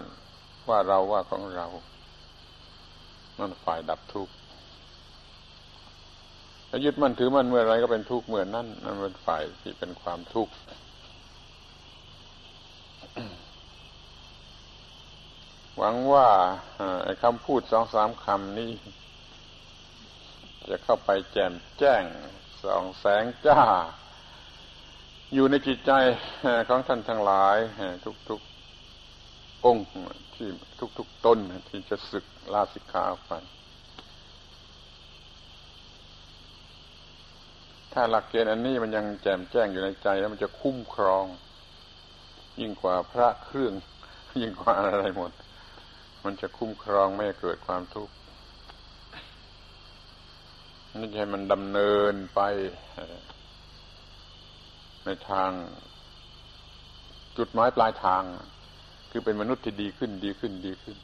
[0.69, 1.67] ว่าเราว่าของเรา
[3.39, 4.33] นั่นฝ่ายดับทุกข์
[6.69, 10.53] ถ้ายึดมั่นถือมั่นเมื่อไรก็เป็นทุกข์เมื่อนั้นนั่นเป็นฝ่ายที่เป็นความทุกข์
[15.77, 16.27] หวังว่า
[17.23, 18.71] คำพูดสองสามคำนี้
[20.69, 22.03] จะเข้าไปแจมแจ้ง
[22.67, 23.61] ส่องแสงจ้า
[25.33, 25.91] อยู่ในจิตใจ
[26.69, 27.57] ของท่านทั้งหลาย
[28.29, 29.85] ทุกๆองค์
[30.35, 30.49] ที่
[30.97, 31.37] ทุกๆตน
[31.69, 33.31] ที่จะศึกลาสิกขาไป
[37.93, 41.25] ถ้าหลักเกณฑ์อันนี้มันยังแจ่มแจ้งอยู่ในใจแล้วมันจะคุ้มครอง
[42.59, 43.73] ยิ่งกว่าพระเครื่อง
[44.39, 45.31] ยิ่งกว่าอะไรหมด
[46.25, 48.13] มันจะคุ้มครองไม่เกิดความทุกข์
[50.95, 52.41] นี่ให้มันดำเนินไป
[55.05, 55.51] ในทาง
[57.37, 58.23] จุดหมายปลายทาง
[59.11, 60.97] คือเป็นมนุษย์ที่ดีขึ้นดีขึ้นดีขึ้น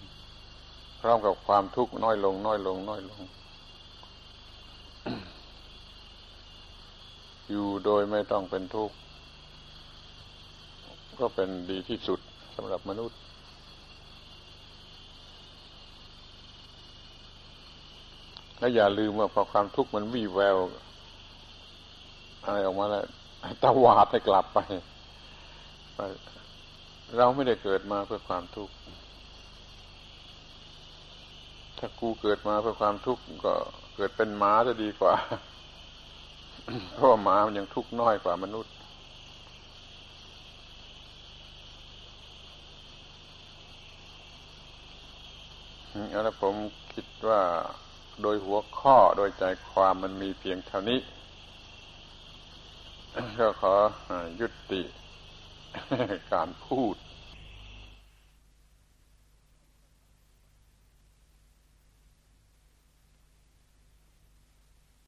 [0.99, 3.21] พร้อมกับความทุกข์น้อยลง น้อยลง น้อยลง
[7.49, 8.95] อยู่โดยไม่ต้องเป็นทุกข์
[11.19, 12.19] ก็เป็นดีที่สุด
[12.55, 13.19] สำหรับมนุษย์
[18.63, 20.57] และอย่าลืมว่าพอความทุกข์มันวี่แวว
[22.43, 23.05] อะไรออกมาแล้ว
[23.61, 24.59] ตาวาดให้กลับไป
[27.17, 28.73] เราไม่ได้เกิดมาเพื่อความทุกข์
[31.77, 33.53] ถ้ากูเกิดมาเพื่อความทุกข์ก็
[33.95, 35.13] เกิดเป็นหมาจะดีกว่า
[36.95, 38.73] เพราะหมามันยังทุกข์น้อยกว่ามนุษย์
[46.23, 46.55] แล้วผม
[46.93, 47.41] คิดว่า
[48.21, 50.99] โดยหัวข้อโดยใจความมันมีเพียงเท่านี้
[53.39, 53.75] ก็ขอ
[54.39, 54.81] ยุติ
[56.33, 56.95] การพูด